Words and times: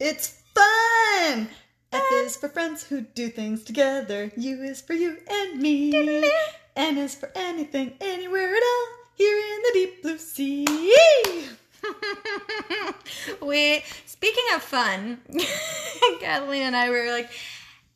It's 0.00 0.40
fun! 0.54 1.48
F 1.90 2.04
is 2.12 2.36
for 2.36 2.48
friends 2.48 2.84
who 2.84 3.00
do 3.00 3.30
things 3.30 3.64
together. 3.64 4.30
U 4.36 4.62
is 4.62 4.80
for 4.80 4.92
you 4.92 5.16
and 5.28 5.60
me. 5.60 6.22
N 6.76 6.98
is 6.98 7.16
for 7.16 7.32
anything, 7.34 7.94
anywhere 8.00 8.54
at 8.54 8.62
all. 8.62 8.86
Here 9.16 9.36
in 9.36 9.62
the 9.62 9.70
deep 9.72 10.02
blue 10.02 10.18
sea. 10.18 10.64
we, 13.42 13.82
speaking 14.06 14.44
of 14.54 14.62
fun, 14.62 15.20
Kathleen 16.20 16.62
and 16.62 16.76
I 16.76 16.90
were 16.90 17.10
like, 17.10 17.30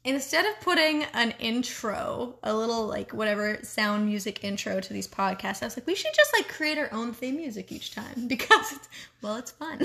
instead 0.04 0.44
of 0.46 0.60
putting 0.60 1.04
an 1.14 1.32
intro, 1.38 2.36
a 2.42 2.54
little 2.54 2.86
like 2.86 3.12
whatever 3.12 3.58
sound 3.62 4.06
music 4.06 4.42
intro 4.42 4.80
to 4.80 4.92
these 4.92 5.06
podcasts, 5.06 5.62
I 5.62 5.66
was 5.66 5.76
like, 5.76 5.86
we 5.86 5.94
should 5.94 6.14
just 6.14 6.32
like 6.34 6.48
create 6.48 6.78
our 6.78 6.92
own 6.92 7.12
theme 7.12 7.36
music 7.36 7.70
each 7.70 7.94
time 7.94 8.26
because 8.26 8.72
it's 8.72 8.88
well, 9.22 9.36
it's 9.36 9.52
fun. 9.52 9.80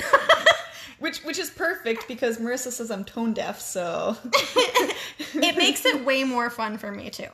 which 0.99 1.19
which 1.19 1.37
is 1.37 1.49
perfect 1.49 2.07
because 2.07 2.39
Marissa 2.39 2.71
says 2.71 2.89
I'm 2.89 3.03
tone 3.03 3.33
deaf, 3.33 3.59
so 3.61 4.17
it 4.25 5.57
makes 5.57 5.85
it 5.85 6.03
way 6.03 6.23
more 6.23 6.49
fun 6.49 6.77
for 6.77 6.91
me 6.91 7.09
too. 7.11 7.27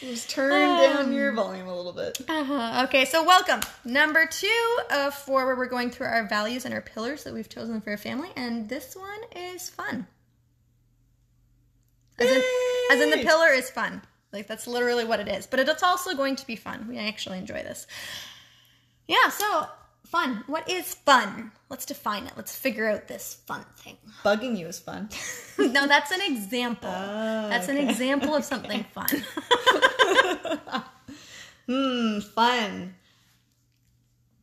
just 0.00 0.30
turn 0.30 0.52
um, 0.52 0.78
down 0.78 1.12
your 1.12 1.32
volume 1.32 1.68
a 1.68 1.76
little 1.76 1.92
bit. 1.92 2.18
Uh-huh. 2.26 2.84
Okay, 2.86 3.04
so 3.04 3.22
welcome 3.24 3.60
number 3.84 4.24
two 4.26 4.78
of 4.90 5.12
four, 5.12 5.44
where 5.44 5.56
we're 5.56 5.66
going 5.66 5.90
through 5.90 6.06
our 6.06 6.26
values 6.26 6.64
and 6.64 6.72
our 6.72 6.80
pillars 6.80 7.24
that 7.24 7.34
we've 7.34 7.48
chosen 7.48 7.82
for 7.82 7.92
a 7.92 7.98
family, 7.98 8.30
and 8.36 8.68
this 8.70 8.96
one 8.96 9.20
is 9.36 9.68
fun. 9.68 10.06
As 12.18 12.30
in, 12.30 12.42
as 12.92 13.00
in 13.00 13.10
the 13.10 13.24
pillar 13.24 13.48
is 13.48 13.70
fun. 13.70 14.02
Like 14.32 14.46
that's 14.46 14.66
literally 14.66 15.04
what 15.04 15.20
it 15.20 15.28
is. 15.28 15.46
But 15.46 15.60
it's 15.60 15.82
also 15.82 16.14
going 16.14 16.36
to 16.36 16.46
be 16.46 16.56
fun. 16.56 16.86
We 16.88 16.98
actually 16.98 17.38
enjoy 17.38 17.62
this. 17.62 17.86
Yeah, 19.06 19.28
so 19.30 19.66
fun. 20.06 20.44
What 20.46 20.68
is 20.70 20.94
fun? 20.94 21.52
Let's 21.70 21.86
define 21.86 22.26
it. 22.26 22.32
Let's 22.36 22.56
figure 22.56 22.88
out 22.88 23.08
this 23.08 23.34
fun 23.46 23.64
thing. 23.76 23.96
Bugging 24.24 24.56
you 24.56 24.66
is 24.66 24.78
fun. 24.78 25.08
no, 25.58 25.86
that's 25.86 26.10
an 26.10 26.20
example. 26.22 26.90
Oh, 26.90 27.48
that's 27.48 27.68
okay. 27.68 27.80
an 27.80 27.88
example 27.88 28.34
of 28.34 28.44
something 28.52 28.84
fun. 28.92 29.08
hmm, 31.66 32.20
fun. 32.20 32.94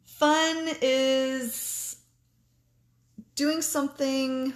Fun 0.06 0.70
is 0.82 1.98
doing 3.36 3.62
something 3.62 4.54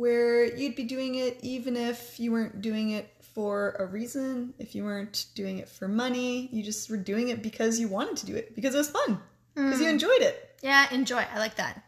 where 0.00 0.46
you'd 0.56 0.74
be 0.74 0.84
doing 0.84 1.16
it 1.16 1.38
even 1.42 1.76
if 1.76 2.18
you 2.18 2.32
weren't 2.32 2.62
doing 2.62 2.92
it 2.92 3.12
for 3.34 3.76
a 3.78 3.84
reason, 3.84 4.54
if 4.58 4.74
you 4.74 4.82
weren't 4.82 5.26
doing 5.34 5.58
it 5.58 5.68
for 5.68 5.88
money, 5.88 6.48
you 6.50 6.62
just 6.62 6.88
were 6.88 6.96
doing 6.96 7.28
it 7.28 7.42
because 7.42 7.78
you 7.78 7.86
wanted 7.86 8.16
to 8.16 8.26
do 8.26 8.34
it, 8.34 8.54
because 8.54 8.74
it 8.74 8.78
was 8.78 8.90
fun, 8.90 9.20
because 9.54 9.78
mm. 9.78 9.82
you 9.82 9.88
enjoyed 9.90 10.22
it. 10.22 10.56
Yeah, 10.62 10.86
enjoy. 10.90 11.22
I 11.32 11.38
like 11.38 11.56
that. 11.56 11.84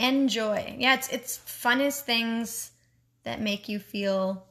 Enjoy. 0.00 0.76
Yeah, 0.80 0.94
it's 0.94 1.08
it's 1.10 1.38
funnest 1.38 2.02
things 2.02 2.72
that 3.22 3.40
make 3.40 3.68
you 3.68 3.78
feel 3.78 4.44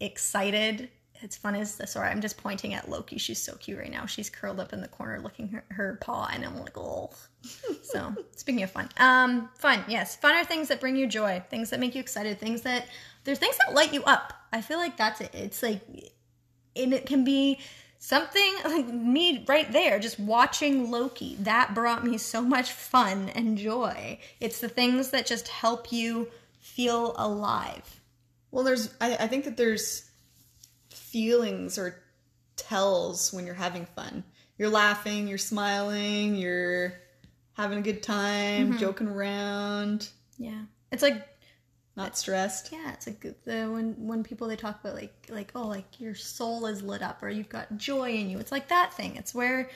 excited 0.00 0.90
it's 1.22 1.36
fun 1.36 1.54
as 1.54 1.76
the 1.76 1.86
sorry 1.86 2.08
i'm 2.08 2.20
just 2.20 2.36
pointing 2.36 2.74
at 2.74 2.88
loki. 2.88 3.18
She's 3.18 3.40
so 3.40 3.54
cute 3.56 3.78
right 3.78 3.90
now. 3.90 4.06
She's 4.06 4.30
curled 4.30 4.60
up 4.60 4.72
in 4.72 4.80
the 4.80 4.88
corner 4.88 5.20
looking 5.20 5.48
her, 5.48 5.64
her 5.70 5.98
paw 6.00 6.28
and 6.32 6.44
i'm 6.44 6.58
like 6.58 6.76
oh 6.76 7.10
so 7.82 8.14
speaking 8.36 8.62
of 8.62 8.70
fun 8.70 8.88
um 8.98 9.48
fun 9.54 9.84
yes 9.88 10.16
fun 10.16 10.34
are 10.34 10.44
things 10.44 10.68
that 10.68 10.80
bring 10.80 10.96
you 10.96 11.06
joy 11.06 11.42
things 11.50 11.70
that 11.70 11.80
make 11.80 11.94
you 11.94 12.00
excited 12.00 12.38
things 12.38 12.62
that 12.62 12.86
there's 13.28 13.38
things 13.38 13.58
that 13.58 13.74
light 13.74 13.92
you 13.92 14.02
up. 14.04 14.32
I 14.54 14.62
feel 14.62 14.78
like 14.78 14.96
that's 14.96 15.20
it. 15.20 15.34
It's 15.34 15.62
like 15.62 15.82
and 16.74 16.94
it 16.94 17.04
can 17.04 17.24
be 17.24 17.58
something 17.98 18.54
like 18.64 18.86
me 18.86 19.44
right 19.46 19.70
there 19.70 19.98
just 19.98 20.18
watching 20.18 20.90
loki. 20.90 21.36
That 21.40 21.74
brought 21.74 22.04
me 22.04 22.16
so 22.16 22.40
much 22.40 22.72
fun 22.72 23.28
and 23.34 23.58
joy. 23.58 24.18
It's 24.40 24.60
the 24.60 24.68
things 24.70 25.10
that 25.10 25.26
just 25.26 25.48
help 25.48 25.92
you 25.92 26.28
feel 26.58 27.14
alive. 27.18 28.00
Well 28.50 28.64
there's 28.64 28.94
i, 28.98 29.14
I 29.16 29.26
think 29.26 29.44
that 29.44 29.58
there's 29.58 30.07
feelings 31.18 31.78
or 31.78 32.00
tells 32.54 33.32
when 33.32 33.44
you're 33.44 33.54
having 33.56 33.86
fun. 33.86 34.22
You're 34.56 34.68
laughing, 34.68 35.26
you're 35.26 35.36
smiling, 35.36 36.36
you're 36.36 36.92
having 37.54 37.78
a 37.78 37.82
good 37.82 38.04
time, 38.04 38.68
mm-hmm. 38.70 38.78
joking 38.78 39.08
around. 39.08 40.10
Yeah. 40.38 40.62
It's 40.92 41.02
like 41.02 41.26
not 41.96 42.16
stressed. 42.16 42.70
Yeah, 42.70 42.92
it's 42.92 43.08
like 43.08 43.20
the 43.20 43.68
when 43.68 43.94
when 44.06 44.22
people 44.22 44.46
they 44.46 44.54
talk 44.54 44.78
about 44.80 44.94
like 44.94 45.12
like 45.28 45.50
oh 45.56 45.66
like 45.66 46.00
your 46.00 46.14
soul 46.14 46.66
is 46.66 46.82
lit 46.84 47.02
up 47.02 47.20
or 47.20 47.28
you've 47.28 47.48
got 47.48 47.76
joy 47.76 48.12
in 48.12 48.30
you. 48.30 48.38
It's 48.38 48.52
like 48.52 48.68
that 48.68 48.92
thing. 48.92 49.16
It's 49.16 49.34
where 49.34 49.68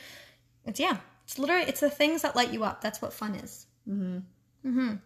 it's 0.64 0.78
yeah. 0.78 0.98
It's 1.24 1.40
literally 1.40 1.64
it's 1.64 1.80
the 1.80 1.90
things 1.90 2.22
that 2.22 2.36
light 2.36 2.52
you 2.52 2.62
up. 2.62 2.82
That's 2.82 3.02
what 3.02 3.12
fun 3.12 3.34
is. 3.34 3.66
Mhm. 3.88 4.22
Mhm. 4.64 5.00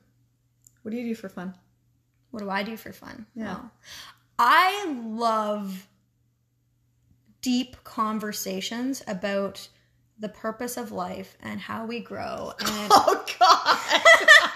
What 0.83 0.91
do 0.91 0.99
you 0.99 1.09
do 1.09 1.15
for 1.15 1.31
fun? 1.31 1.55
What 2.31 2.41
do 2.41 2.51
I 2.51 2.63
do 2.63 2.77
for 2.77 2.93
fun? 2.93 3.25
Yeah. 3.35 3.55
Well, 3.55 3.71
I 4.39 4.85
love 4.87 5.89
deep 7.47 7.77
conversations 7.85 9.05
about 9.07 9.69
the 10.19 10.29
purpose 10.29 10.77
of 10.77 10.91
life 10.91 11.39
and 11.41 11.61
how 11.61 11.87
we 11.87 12.01
grow. 12.01 12.53
And 12.59 12.91
oh 12.91 13.25
God. 13.39 14.01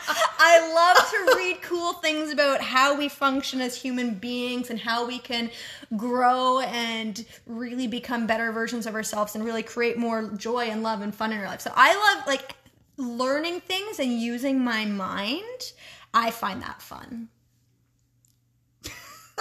I 0.42 0.72
love 0.74 1.08
to 1.08 1.36
read 1.36 1.62
cool 1.62 1.92
things 1.92 2.32
about 2.32 2.60
how 2.60 2.96
we 2.96 3.08
function 3.08 3.60
as 3.60 3.80
human 3.80 4.14
beings 4.14 4.70
and 4.70 4.80
how 4.80 5.06
we 5.06 5.20
can 5.20 5.52
grow 5.96 6.58
and 6.58 7.24
really 7.46 7.86
become 7.86 8.26
better 8.26 8.50
versions 8.50 8.88
of 8.88 8.96
ourselves 8.96 9.36
and 9.36 9.44
really 9.44 9.62
create 9.62 9.96
more 9.96 10.28
joy 10.36 10.64
and 10.64 10.82
love 10.82 11.00
and 11.00 11.14
fun 11.14 11.32
in 11.32 11.38
our 11.38 11.46
life. 11.46 11.60
So 11.60 11.72
I 11.76 11.94
love 11.94 12.26
like 12.26 12.56
learning 12.96 13.60
things 13.60 14.00
and 14.00 14.20
using 14.20 14.64
my 14.64 14.84
mind. 14.84 15.74
I 16.12 16.32
find 16.32 16.60
that 16.62 16.82
fun. 16.82 17.28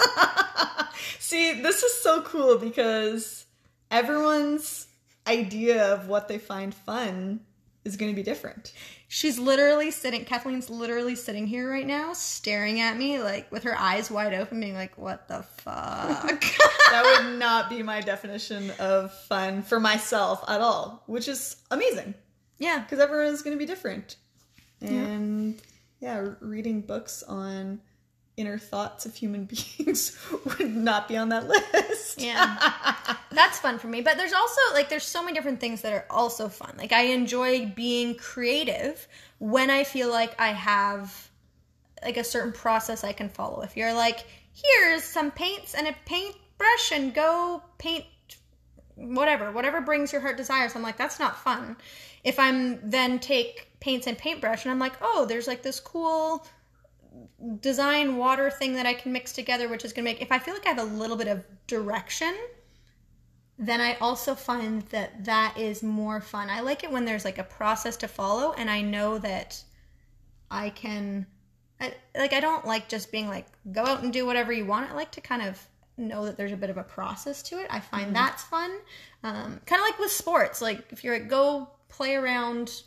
See, 1.18 1.60
this 1.60 1.82
is 1.82 2.02
so 2.02 2.22
cool 2.22 2.58
because 2.58 3.44
everyone's 3.90 4.86
idea 5.26 5.92
of 5.94 6.08
what 6.08 6.28
they 6.28 6.38
find 6.38 6.74
fun 6.74 7.40
is 7.84 7.96
going 7.96 8.10
to 8.10 8.16
be 8.16 8.22
different. 8.22 8.72
She's 9.08 9.38
literally 9.38 9.90
sitting, 9.90 10.24
Kathleen's 10.24 10.70
literally 10.70 11.16
sitting 11.16 11.46
here 11.46 11.68
right 11.68 11.86
now, 11.86 12.12
staring 12.12 12.80
at 12.80 12.96
me, 12.96 13.20
like 13.20 13.50
with 13.50 13.64
her 13.64 13.76
eyes 13.76 14.10
wide 14.10 14.34
open, 14.34 14.60
being 14.60 14.74
like, 14.74 14.96
what 14.98 15.28
the 15.28 15.42
fuck? 15.42 16.40
that 16.90 17.02
would 17.04 17.38
not 17.38 17.70
be 17.70 17.82
my 17.82 18.00
definition 18.00 18.70
of 18.78 19.12
fun 19.12 19.62
for 19.62 19.80
myself 19.80 20.44
at 20.48 20.60
all, 20.60 21.02
which 21.06 21.26
is 21.26 21.56
amazing. 21.70 22.14
Yeah. 22.58 22.80
Because 22.80 22.98
everyone 22.98 23.32
is 23.32 23.42
going 23.42 23.56
to 23.56 23.58
be 23.58 23.66
different. 23.66 24.16
And 24.80 25.60
yeah. 26.00 26.22
yeah, 26.22 26.30
reading 26.40 26.80
books 26.82 27.22
on 27.22 27.80
inner 28.40 28.58
thoughts 28.58 29.06
of 29.06 29.14
human 29.14 29.44
beings 29.78 30.18
would 30.44 30.74
not 30.74 31.08
be 31.08 31.16
on 31.16 31.28
that 31.28 31.46
list. 31.48 32.20
Yeah. 32.20 32.56
That's 33.32 33.58
fun 33.58 33.78
for 33.78 33.86
me. 33.86 34.00
But 34.00 34.16
there's 34.16 34.32
also 34.32 34.60
like 34.72 34.88
there's 34.88 35.04
so 35.04 35.22
many 35.22 35.34
different 35.34 35.60
things 35.60 35.82
that 35.82 35.92
are 35.92 36.06
also 36.10 36.48
fun. 36.48 36.74
Like 36.76 36.92
I 36.92 37.02
enjoy 37.02 37.66
being 37.66 38.14
creative 38.14 39.06
when 39.38 39.70
I 39.70 39.84
feel 39.84 40.10
like 40.10 40.34
I 40.40 40.48
have 40.48 41.30
like 42.02 42.16
a 42.16 42.24
certain 42.24 42.52
process 42.52 43.04
I 43.04 43.12
can 43.12 43.28
follow. 43.28 43.62
If 43.62 43.76
you're 43.76 43.94
like, 43.94 44.24
here's 44.52 45.04
some 45.04 45.30
paints 45.30 45.74
and 45.74 45.86
a 45.86 45.94
paintbrush 46.06 46.92
and 46.92 47.14
go 47.14 47.62
paint 47.78 48.04
whatever, 48.96 49.50
whatever 49.50 49.80
brings 49.80 50.12
your 50.12 50.20
heart 50.20 50.36
desires. 50.36 50.74
I'm 50.74 50.82
like, 50.82 50.98
that's 50.98 51.18
not 51.18 51.38
fun. 51.38 51.76
If 52.24 52.38
I'm 52.38 52.90
then 52.90 53.18
take 53.18 53.68
paints 53.80 54.06
and 54.06 54.16
paintbrush 54.16 54.64
and 54.64 54.72
I'm 54.72 54.78
like, 54.78 54.94
oh, 55.00 55.26
there's 55.26 55.46
like 55.46 55.62
this 55.62 55.80
cool 55.80 56.46
design 57.60 58.16
water 58.16 58.50
thing 58.50 58.74
that 58.74 58.86
I 58.86 58.94
can 58.94 59.12
mix 59.12 59.32
together, 59.32 59.68
which 59.68 59.84
is 59.84 59.92
gonna 59.92 60.04
make 60.04 60.20
if 60.20 60.32
I 60.32 60.38
feel 60.38 60.54
like 60.54 60.66
I 60.66 60.70
have 60.70 60.78
a 60.78 60.84
little 60.84 61.16
bit 61.16 61.28
of 61.28 61.44
direction, 61.66 62.34
then 63.58 63.80
I 63.80 63.96
also 64.00 64.34
find 64.34 64.82
that 64.84 65.24
that 65.24 65.56
is 65.58 65.82
more 65.82 66.20
fun. 66.20 66.48
I 66.50 66.60
like 66.60 66.84
it 66.84 66.90
when 66.90 67.04
there's 67.04 67.24
like 67.24 67.38
a 67.38 67.44
process 67.44 67.96
to 67.98 68.08
follow 68.08 68.52
and 68.52 68.70
I 68.70 68.80
know 68.80 69.18
that 69.18 69.62
I 70.50 70.70
can 70.70 71.26
I, 71.80 71.94
like 72.16 72.32
I 72.32 72.40
don't 72.40 72.66
like 72.66 72.88
just 72.88 73.10
being 73.10 73.28
like 73.28 73.46
go 73.72 73.84
out 73.84 74.02
and 74.02 74.12
do 74.12 74.26
whatever 74.26 74.52
you 74.52 74.66
want. 74.66 74.90
I 74.90 74.94
like 74.94 75.12
to 75.12 75.20
kind 75.20 75.42
of 75.42 75.66
know 75.96 76.24
that 76.24 76.36
there's 76.36 76.52
a 76.52 76.56
bit 76.56 76.70
of 76.70 76.76
a 76.76 76.82
process 76.82 77.42
to 77.44 77.58
it. 77.60 77.66
I 77.70 77.80
find 77.80 78.06
mm-hmm. 78.06 78.14
that's 78.14 78.42
fun. 78.44 78.70
Um, 79.22 79.60
kind 79.66 79.80
of 79.80 79.86
like 79.86 79.98
with 79.98 80.10
sports. 80.10 80.60
Like 80.60 80.84
if 80.90 81.04
you're 81.04 81.18
like, 81.18 81.28
go 81.28 81.68
play 81.88 82.14
around 82.14 82.82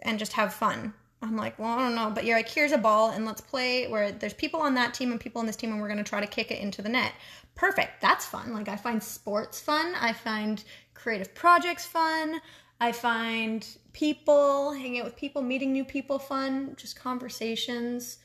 and 0.00 0.18
just 0.18 0.32
have 0.32 0.54
fun. 0.54 0.94
I'm 1.20 1.36
like, 1.36 1.58
well, 1.58 1.78
I 1.78 1.78
don't 1.78 1.94
know, 1.96 2.10
but 2.10 2.24
you're 2.24 2.36
like, 2.36 2.48
here's 2.48 2.72
a 2.72 2.78
ball 2.78 3.10
and 3.10 3.26
let's 3.26 3.40
play 3.40 3.88
where 3.88 4.12
there's 4.12 4.34
people 4.34 4.60
on 4.60 4.74
that 4.74 4.94
team 4.94 5.10
and 5.10 5.20
people 5.20 5.40
on 5.40 5.46
this 5.46 5.56
team 5.56 5.72
and 5.72 5.80
we're 5.80 5.88
going 5.88 5.98
to 5.98 6.08
try 6.08 6.20
to 6.20 6.26
kick 6.26 6.50
it 6.50 6.60
into 6.60 6.80
the 6.80 6.88
net. 6.88 7.12
Perfect. 7.56 8.00
That's 8.00 8.24
fun. 8.24 8.52
Like 8.52 8.68
I 8.68 8.76
find 8.76 9.02
sports 9.02 9.60
fun. 9.60 9.94
I 10.00 10.12
find 10.12 10.62
creative 10.94 11.34
projects 11.34 11.84
fun. 11.84 12.40
I 12.80 12.92
find 12.92 13.66
people, 13.92 14.72
hanging 14.72 15.00
out 15.00 15.06
with 15.06 15.16
people, 15.16 15.42
meeting 15.42 15.72
new 15.72 15.84
people 15.84 16.20
fun, 16.20 16.74
just 16.76 16.98
conversations. 16.98 18.18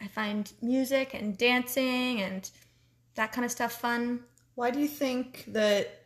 I 0.00 0.06
find 0.06 0.50
music 0.62 1.12
and 1.12 1.36
dancing 1.36 2.22
and 2.22 2.50
that 3.14 3.32
kind 3.32 3.44
of 3.44 3.50
stuff 3.50 3.72
fun. 3.72 4.20
Why 4.54 4.70
do 4.70 4.80
you 4.80 4.88
think 4.88 5.44
that 5.48 6.04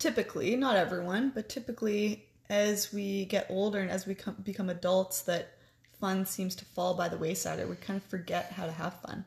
typically, 0.00 0.56
not 0.56 0.76
everyone, 0.76 1.30
but 1.32 1.48
typically 1.48 2.26
as 2.50 2.92
we 2.92 3.26
get 3.26 3.46
older 3.48 3.78
and 3.78 3.90
as 3.90 4.06
we 4.06 4.16
come, 4.16 4.36
become 4.42 4.70
adults, 4.70 5.22
that 5.22 5.57
fun 6.00 6.26
seems 6.26 6.54
to 6.56 6.64
fall 6.64 6.94
by 6.94 7.08
the 7.08 7.16
wayside 7.16 7.60
or 7.60 7.66
we 7.66 7.76
kind 7.76 7.96
of 7.96 8.04
forget 8.04 8.52
how 8.52 8.66
to 8.66 8.72
have 8.72 9.00
fun? 9.00 9.24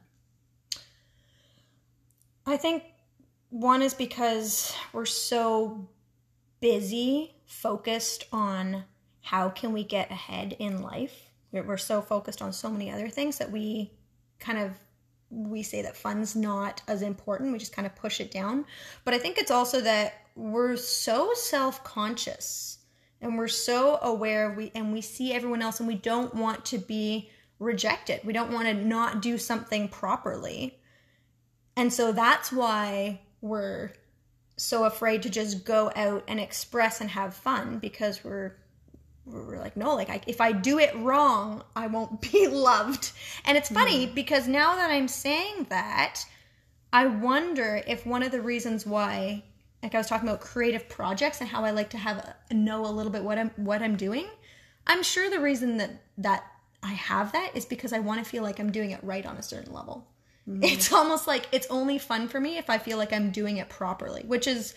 I 2.45 2.57
think 2.57 2.83
one 3.49 3.81
is 3.81 3.93
because 3.93 4.73
we're 4.93 5.05
so 5.05 5.87
busy, 6.59 7.35
focused 7.45 8.25
on 8.31 8.85
how 9.21 9.49
can 9.49 9.73
we 9.73 9.83
get 9.83 10.09
ahead 10.09 10.55
in 10.59 10.81
life. 10.81 11.29
We're 11.51 11.77
so 11.77 12.01
focused 12.01 12.41
on 12.41 12.53
so 12.53 12.69
many 12.69 12.91
other 12.91 13.09
things 13.09 13.37
that 13.37 13.51
we 13.51 13.91
kind 14.39 14.57
of 14.57 14.71
we 15.31 15.63
say 15.63 15.81
that 15.81 15.95
fun's 15.95 16.35
not 16.35 16.81
as 16.87 17.01
important. 17.01 17.53
We 17.53 17.59
just 17.59 17.73
kind 17.73 17.85
of 17.85 17.95
push 17.95 18.19
it 18.19 18.31
down. 18.31 18.65
But 19.05 19.13
I 19.13 19.17
think 19.17 19.37
it's 19.37 19.51
also 19.51 19.79
that 19.81 20.13
we're 20.35 20.75
so 20.75 21.31
self-conscious 21.33 22.79
and 23.21 23.37
we're 23.37 23.47
so 23.47 23.99
aware 24.01 24.51
we 24.51 24.71
and 24.73 24.91
we 24.91 25.01
see 25.01 25.33
everyone 25.33 25.61
else 25.61 25.79
and 25.79 25.87
we 25.87 25.95
don't 25.95 26.33
want 26.33 26.65
to 26.65 26.77
be 26.77 27.29
rejected. 27.59 28.21
We 28.23 28.33
don't 28.33 28.51
want 28.51 28.67
to 28.67 28.73
not 28.73 29.21
do 29.21 29.37
something 29.37 29.87
properly. 29.87 30.79
And 31.77 31.93
so 31.93 32.11
that's 32.11 32.51
why 32.51 33.21
we're 33.41 33.91
so 34.57 34.83
afraid 34.85 35.23
to 35.23 35.29
just 35.29 35.63
go 35.63 35.91
out 35.95 36.23
and 36.27 36.39
express 36.39 37.01
and 37.01 37.09
have 37.09 37.33
fun 37.33 37.79
because 37.79 38.23
we're 38.23 38.55
we're 39.25 39.59
like 39.59 39.77
no 39.77 39.95
like 39.95 40.09
I, 40.09 40.21
if 40.27 40.41
i 40.41 40.51
do 40.51 40.79
it 40.79 40.95
wrong 40.97 41.63
i 41.75 41.87
won't 41.87 42.21
be 42.21 42.47
loved 42.51 43.11
and 43.45 43.57
it's 43.57 43.69
funny 43.69 44.07
mm. 44.07 44.15
because 44.15 44.47
now 44.47 44.75
that 44.75 44.91
i'm 44.91 45.07
saying 45.07 45.67
that 45.69 46.25
i 46.91 47.05
wonder 47.05 47.81
if 47.87 48.05
one 48.05 48.23
of 48.23 48.31
the 48.31 48.41
reasons 48.41 48.85
why 48.85 49.43
like 49.83 49.95
i 49.95 49.97
was 49.97 50.07
talking 50.07 50.27
about 50.27 50.41
creative 50.41 50.87
projects 50.89 51.41
and 51.41 51.49
how 51.49 51.63
i 51.63 51.71
like 51.71 51.89
to 51.89 51.97
have 51.97 52.35
know 52.51 52.85
a 52.85 52.91
little 52.91 53.11
bit 53.11 53.23
what 53.23 53.37
i'm 53.37 53.51
what 53.55 53.81
i'm 53.81 53.95
doing 53.95 54.27
i'm 54.87 55.03
sure 55.03 55.29
the 55.29 55.39
reason 55.39 55.77
that 55.77 55.91
that 56.17 56.43
i 56.83 56.91
have 56.91 57.31
that 57.31 57.51
is 57.55 57.65
because 57.65 57.93
i 57.93 57.99
want 57.99 58.23
to 58.23 58.29
feel 58.29 58.43
like 58.43 58.59
i'm 58.59 58.71
doing 58.71 58.91
it 58.91 59.03
right 59.03 59.25
on 59.25 59.37
a 59.37 59.43
certain 59.43 59.73
level 59.73 60.07
mm. 60.47 60.63
it's 60.63 60.91
almost 60.91 61.27
like 61.27 61.47
it's 61.51 61.67
only 61.69 61.97
fun 61.97 62.27
for 62.27 62.39
me 62.39 62.57
if 62.57 62.69
i 62.69 62.77
feel 62.77 62.97
like 62.97 63.13
i'm 63.13 63.31
doing 63.31 63.57
it 63.57 63.69
properly 63.69 64.23
which 64.23 64.47
is 64.47 64.73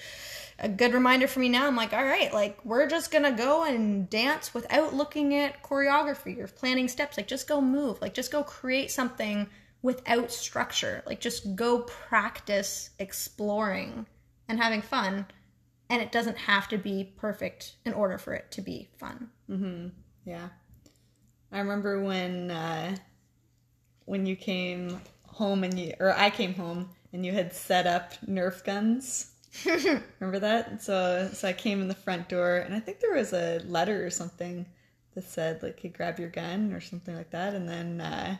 a 0.58 0.68
good 0.68 0.94
reminder 0.94 1.26
for 1.26 1.40
me 1.40 1.48
now. 1.48 1.66
I'm 1.66 1.76
like, 1.76 1.92
all 1.92 2.04
right, 2.04 2.32
like 2.32 2.64
we're 2.64 2.86
just 2.88 3.10
gonna 3.10 3.32
go 3.32 3.64
and 3.64 4.08
dance 4.08 4.54
without 4.54 4.94
looking 4.94 5.34
at 5.34 5.62
choreography 5.62 6.38
or 6.38 6.46
planning 6.46 6.88
steps. 6.88 7.16
Like 7.16 7.26
just 7.26 7.48
go 7.48 7.60
move. 7.60 8.00
Like 8.00 8.14
just 8.14 8.30
go 8.30 8.42
create 8.42 8.90
something 8.90 9.48
without 9.82 10.30
structure. 10.30 11.02
Like 11.06 11.20
just 11.20 11.56
go 11.56 11.80
practice 11.80 12.90
exploring 12.98 14.06
and 14.48 14.60
having 14.60 14.82
fun. 14.82 15.26
And 15.90 16.00
it 16.00 16.12
doesn't 16.12 16.38
have 16.38 16.68
to 16.68 16.78
be 16.78 17.12
perfect 17.16 17.76
in 17.84 17.92
order 17.92 18.18
for 18.18 18.32
it 18.32 18.50
to 18.52 18.62
be 18.62 18.88
fun. 18.98 19.28
Mm-hmm. 19.50 19.88
Yeah. 20.24 20.48
I 21.52 21.58
remember 21.58 22.02
when 22.02 22.50
uh, 22.50 22.96
when 24.06 24.26
you 24.26 24.34
came 24.34 25.00
home 25.26 25.62
and 25.62 25.78
you 25.78 25.94
or 26.00 26.12
I 26.12 26.30
came 26.30 26.54
home 26.54 26.88
and 27.12 27.24
you 27.24 27.32
had 27.32 27.54
set 27.54 27.86
up 27.86 28.14
Nerf 28.26 28.64
guns 28.64 29.34
Remember 29.64 30.40
that? 30.40 30.82
So 30.82 31.30
so 31.32 31.48
I 31.48 31.52
came 31.52 31.80
in 31.80 31.88
the 31.88 31.94
front 31.94 32.28
door 32.28 32.56
and 32.58 32.74
I 32.74 32.80
think 32.80 33.00
there 33.00 33.14
was 33.14 33.32
a 33.32 33.60
letter 33.66 34.04
or 34.04 34.10
something 34.10 34.66
that 35.14 35.24
said 35.24 35.62
like 35.62 35.78
hey, 35.78 35.88
grab 35.90 36.18
your 36.18 36.28
gun 36.28 36.72
or 36.72 36.80
something 36.80 37.14
like 37.14 37.30
that 37.30 37.54
and 37.54 37.68
then 37.68 38.00
uh 38.00 38.36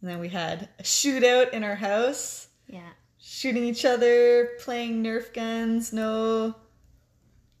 and 0.00 0.10
then 0.10 0.18
we 0.18 0.28
had 0.28 0.68
a 0.78 0.82
shootout 0.82 1.52
in 1.52 1.62
our 1.62 1.74
house. 1.74 2.48
Yeah. 2.66 2.90
Shooting 3.22 3.64
each 3.64 3.84
other, 3.84 4.50
playing 4.60 5.04
Nerf 5.04 5.32
guns, 5.34 5.92
no 5.92 6.54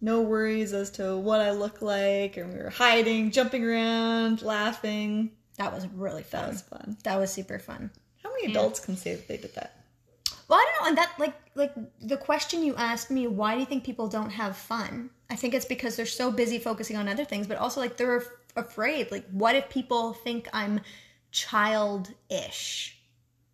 no 0.00 0.22
worries 0.22 0.72
as 0.72 0.90
to 0.92 1.16
what 1.16 1.40
I 1.40 1.50
look 1.50 1.82
like, 1.82 2.36
and 2.36 2.52
we 2.52 2.58
were 2.58 2.70
hiding, 2.70 3.30
jumping 3.30 3.64
around, 3.64 4.42
laughing. 4.42 5.32
That 5.58 5.74
was 5.74 5.86
really 5.88 6.22
fun. 6.22 6.40
That 6.40 6.52
was 6.52 6.62
fun. 6.62 6.96
That 7.04 7.18
was 7.18 7.30
super 7.30 7.58
fun. 7.58 7.90
How 8.22 8.30
many 8.32 8.50
adults 8.50 8.80
yeah. 8.80 8.86
can 8.86 8.96
say 8.96 9.14
that 9.14 9.28
they 9.28 9.36
did 9.36 9.54
that? 9.54 9.84
Well, 10.48 10.58
I 10.58 10.64
don't 10.64 10.82
know. 10.82 10.88
And 10.88 10.98
that, 10.98 11.12
like, 11.18 11.34
like 11.54 11.74
the 12.00 12.16
question 12.16 12.62
you 12.62 12.74
asked 12.76 13.10
me, 13.10 13.26
why 13.26 13.54
do 13.54 13.60
you 13.60 13.66
think 13.66 13.84
people 13.84 14.08
don't 14.08 14.30
have 14.30 14.56
fun? 14.56 15.10
I 15.28 15.36
think 15.36 15.54
it's 15.54 15.66
because 15.66 15.96
they're 15.96 16.06
so 16.06 16.30
busy 16.32 16.58
focusing 16.58 16.96
on 16.96 17.08
other 17.08 17.24
things, 17.24 17.46
but 17.46 17.58
also 17.58 17.80
like 17.80 17.96
they're 17.96 18.16
af- 18.16 18.30
afraid. 18.56 19.10
Like, 19.10 19.28
what 19.30 19.54
if 19.54 19.68
people 19.68 20.14
think 20.14 20.48
I'm 20.52 20.80
childish? 21.30 22.96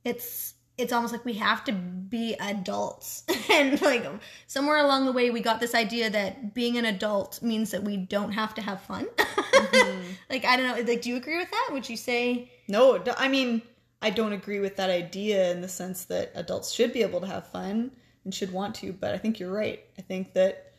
It's 0.05 0.55
it's 0.79 0.93
almost 0.93 1.13
like 1.13 1.25
we 1.25 1.35
have 1.35 1.65
to 1.65 1.73
be 1.73 2.35
adults, 2.35 3.25
and 3.51 3.81
like 3.83 4.07
somewhere 4.47 4.79
along 4.79 5.07
the 5.07 5.13
way, 5.13 5.31
we 5.31 5.41
got 5.41 5.61
this 5.61 5.75
idea 5.75 6.11
that 6.11 6.55
being 6.55 6.77
an 6.77 6.85
adult 6.85 7.43
means 7.43 7.71
that 7.71 7.83
we 7.83 7.97
don't 7.97 8.33
have 8.33 8.55
to 8.55 8.63
have 8.63 8.81
fun. 8.83 9.07
Mm-hmm. 9.57 10.13
like, 10.31 10.45
I 10.45 10.57
don't 10.57 10.67
know. 10.67 10.93
Like, 10.93 11.03
do 11.03 11.09
you 11.09 11.17
agree 11.17 11.39
with 11.39 11.51
that? 11.51 11.71
Would 11.73 11.89
you 11.89 11.97
say? 11.97 12.51
No, 12.69 13.03
I 13.17 13.27
mean 13.29 13.63
I 14.03 14.11
don't 14.11 14.33
agree 14.33 14.61
with 14.61 14.77
that 14.77 14.91
idea 14.91 15.51
in 15.51 15.61
the 15.61 15.69
sense 15.69 16.05
that 16.05 16.33
adults 16.35 16.73
should 16.73 16.93
be 16.93 17.03
able 17.03 17.21
to 17.21 17.27
have 17.27 17.47
fun 17.49 17.91
and 18.25 18.35
should 18.35 18.53
want 18.53 18.75
to, 18.77 18.93
but 18.93 19.15
I 19.15 19.19
think 19.19 19.41
you're 19.41 19.53
right. 19.53 19.81
I 19.99 20.03
think 20.03 20.35
that 20.35 20.73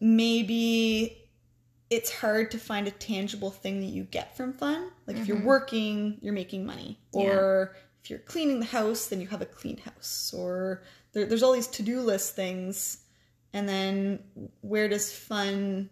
maybe 0.00 1.30
it's 1.90 2.12
hard 2.12 2.50
to 2.50 2.58
find 2.58 2.88
a 2.88 2.90
tangible 2.90 3.50
thing 3.50 3.80
that 3.80 3.86
you 3.86 4.04
get 4.04 4.36
from 4.36 4.52
fun. 4.52 4.90
Like 5.06 5.14
mm-hmm. 5.14 5.22
if 5.22 5.28
you're 5.28 5.36
mm-hmm. 5.36 5.46
working, 5.46 6.18
you're 6.20 6.34
making 6.34 6.66
money. 6.66 6.98
Or 7.12 7.72
yeah. 7.72 7.80
If 8.04 8.10
you're 8.10 8.18
cleaning 8.18 8.60
the 8.60 8.66
house, 8.66 9.06
then 9.06 9.18
you 9.22 9.26
have 9.28 9.40
a 9.40 9.46
clean 9.46 9.78
house. 9.78 10.34
Or 10.36 10.82
there, 11.14 11.24
there's 11.24 11.42
all 11.42 11.52
these 11.52 11.66
to 11.68 11.82
do 11.82 12.02
list 12.02 12.36
things. 12.36 12.98
And 13.54 13.66
then 13.66 14.18
where 14.60 14.88
does 14.88 15.10
fun 15.10 15.88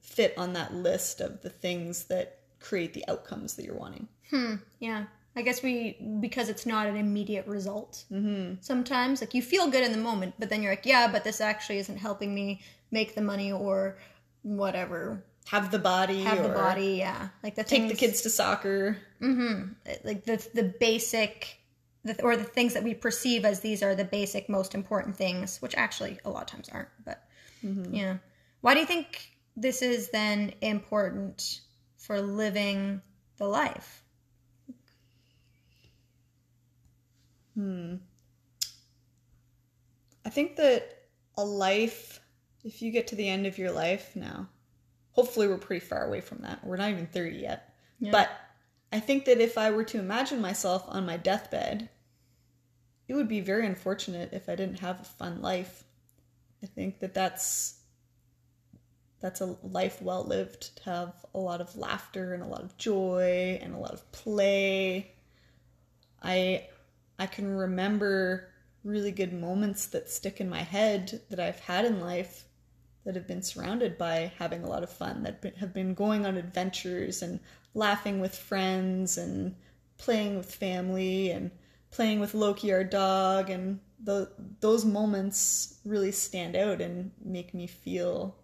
fit 0.00 0.34
on 0.36 0.52
that 0.52 0.74
list 0.74 1.22
of 1.22 1.40
the 1.40 1.48
things 1.48 2.04
that 2.04 2.40
create 2.60 2.92
the 2.92 3.08
outcomes 3.08 3.54
that 3.54 3.64
you're 3.64 3.74
wanting? 3.74 4.08
Hmm. 4.28 4.56
Yeah. 4.78 5.06
I 5.34 5.40
guess 5.40 5.62
we 5.62 5.96
because 6.20 6.50
it's 6.50 6.66
not 6.66 6.86
an 6.86 6.96
immediate 6.96 7.46
result. 7.46 8.04
Mm-hmm. 8.12 8.56
Sometimes, 8.60 9.22
like 9.22 9.32
you 9.32 9.40
feel 9.40 9.70
good 9.70 9.82
in 9.82 9.92
the 9.92 9.96
moment, 9.96 10.34
but 10.38 10.50
then 10.50 10.62
you're 10.62 10.72
like, 10.72 10.84
yeah, 10.84 11.10
but 11.10 11.24
this 11.24 11.40
actually 11.40 11.78
isn't 11.78 11.96
helping 11.96 12.34
me 12.34 12.60
make 12.90 13.14
the 13.14 13.22
money 13.22 13.50
or 13.50 13.96
whatever. 14.42 15.24
Have 15.46 15.70
the 15.70 15.78
body. 15.78 16.22
Have 16.22 16.42
the 16.42 16.48
body. 16.48 16.96
Yeah. 16.98 17.28
Like 17.42 17.54
the 17.54 17.64
take 17.64 17.80
things, 17.82 17.92
the 17.92 17.98
kids 17.98 18.22
to 18.22 18.30
soccer. 18.30 18.96
Mm-hmm. 19.20 19.72
Like 20.04 20.24
the 20.24 20.46
the 20.54 20.74
basic. 20.78 21.58
The, 22.04 22.20
or 22.20 22.36
the 22.36 22.42
things 22.42 22.74
that 22.74 22.82
we 22.82 22.94
perceive 22.94 23.44
as 23.44 23.60
these 23.60 23.80
are 23.80 23.94
the 23.94 24.04
basic 24.04 24.48
most 24.48 24.74
important 24.74 25.14
things 25.14 25.62
which 25.62 25.76
actually 25.76 26.18
a 26.24 26.30
lot 26.30 26.42
of 26.42 26.46
times 26.48 26.68
aren't 26.68 26.88
but 27.04 27.22
mm-hmm. 27.64 27.94
yeah 27.94 28.16
why 28.60 28.74
do 28.74 28.80
you 28.80 28.86
think 28.86 29.30
this 29.56 29.82
is 29.82 30.10
then 30.10 30.52
important 30.62 31.60
for 31.98 32.20
living 32.20 33.00
the 33.36 33.46
life 33.46 34.02
hmm 37.54 37.94
I 40.24 40.30
think 40.30 40.56
that 40.56 41.08
a 41.36 41.44
life, 41.44 42.20
if 42.64 42.82
you 42.82 42.90
get 42.90 43.08
to 43.08 43.16
the 43.16 43.28
end 43.28 43.46
of 43.46 43.58
your 43.58 43.72
life 43.72 44.14
now, 44.14 44.48
hopefully 45.12 45.48
we're 45.48 45.58
pretty 45.58 45.84
far 45.84 46.04
away 46.06 46.20
from 46.20 46.38
that. 46.42 46.64
We're 46.64 46.76
not 46.76 46.90
even 46.90 47.06
30 47.06 47.36
yet. 47.36 47.74
But 48.10 48.30
I 48.92 49.00
think 49.00 49.24
that 49.26 49.40
if 49.40 49.56
I 49.56 49.70
were 49.70 49.84
to 49.84 49.98
imagine 49.98 50.40
myself 50.40 50.84
on 50.88 51.06
my 51.06 51.16
deathbed, 51.16 51.88
it 53.08 53.14
would 53.14 53.28
be 53.28 53.40
very 53.40 53.66
unfortunate 53.66 54.30
if 54.32 54.48
I 54.48 54.56
didn't 54.56 54.80
have 54.80 55.00
a 55.00 55.04
fun 55.04 55.40
life. 55.40 55.84
I 56.62 56.66
think 56.66 57.00
that 57.00 57.14
that's 57.14 57.78
that's 59.20 59.40
a 59.40 59.56
life 59.62 60.02
well 60.02 60.24
lived 60.24 60.76
to 60.76 60.84
have 60.84 61.14
a 61.32 61.38
lot 61.38 61.60
of 61.60 61.76
laughter 61.76 62.34
and 62.34 62.42
a 62.42 62.46
lot 62.46 62.62
of 62.62 62.76
joy 62.76 63.58
and 63.62 63.72
a 63.72 63.78
lot 63.78 63.92
of 63.92 64.10
play. 64.12 65.12
I 66.20 66.68
I 67.18 67.26
can 67.26 67.48
remember 67.48 68.48
really 68.84 69.12
good 69.12 69.32
moments 69.32 69.86
that 69.86 70.10
stick 70.10 70.40
in 70.40 70.48
my 70.48 70.62
head 70.62 71.22
that 71.30 71.38
I've 71.38 71.60
had 71.60 71.84
in 71.84 72.00
life 72.00 72.44
that 73.04 73.14
have 73.14 73.26
been 73.26 73.42
surrounded 73.42 73.98
by 73.98 74.32
having 74.38 74.62
a 74.62 74.68
lot 74.68 74.82
of 74.82 74.90
fun 74.90 75.22
that 75.22 75.54
have 75.58 75.74
been 75.74 75.94
going 75.94 76.24
on 76.24 76.36
adventures 76.36 77.22
and 77.22 77.40
laughing 77.74 78.20
with 78.20 78.36
friends 78.36 79.18
and 79.18 79.54
playing 79.98 80.36
with 80.36 80.54
family 80.54 81.30
and 81.30 81.50
playing 81.90 82.20
with 82.20 82.34
Loki 82.34 82.72
our 82.72 82.84
dog 82.84 83.50
and 83.50 83.80
the, 84.04 84.30
those 84.60 84.84
moments 84.84 85.78
really 85.84 86.12
stand 86.12 86.56
out 86.56 86.80
and 86.80 87.10
make 87.24 87.54
me 87.54 87.66
feel 87.66 88.36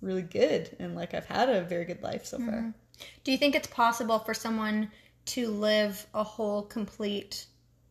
really 0.00 0.22
good 0.22 0.74
and 0.78 0.94
like 0.94 1.14
I've 1.14 1.26
had 1.26 1.48
a 1.48 1.62
very 1.62 1.84
good 1.84 2.02
life 2.02 2.26
so 2.26 2.38
far. 2.38 2.48
Mm-hmm. 2.48 2.70
Do 3.24 3.32
you 3.32 3.38
think 3.38 3.54
it's 3.54 3.68
possible 3.68 4.18
for 4.18 4.34
someone 4.34 4.90
to 5.26 5.48
live 5.48 6.06
a 6.14 6.22
whole, 6.22 6.62
complete, 6.62 7.46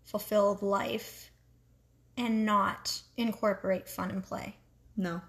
fulfilled 0.06 0.62
life 0.62 1.30
and 2.18 2.46
not 2.46 3.02
incorporate 3.18 3.88
fun 3.88 4.10
and 4.12 4.24
play? 4.24 4.56
No. 4.98 5.22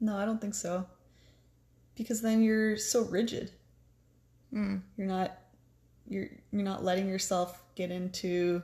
No, 0.00 0.16
I 0.16 0.24
don't 0.24 0.40
think 0.40 0.54
so. 0.54 0.86
Because 1.96 2.20
then 2.22 2.42
you're 2.42 2.76
so 2.76 3.02
rigid. 3.04 3.50
Mm. 4.54 4.82
You're 4.96 5.06
not 5.06 5.38
you're 6.06 6.28
you're 6.52 6.62
not 6.62 6.84
letting 6.84 7.08
yourself 7.08 7.62
get 7.74 7.90
into 7.90 8.62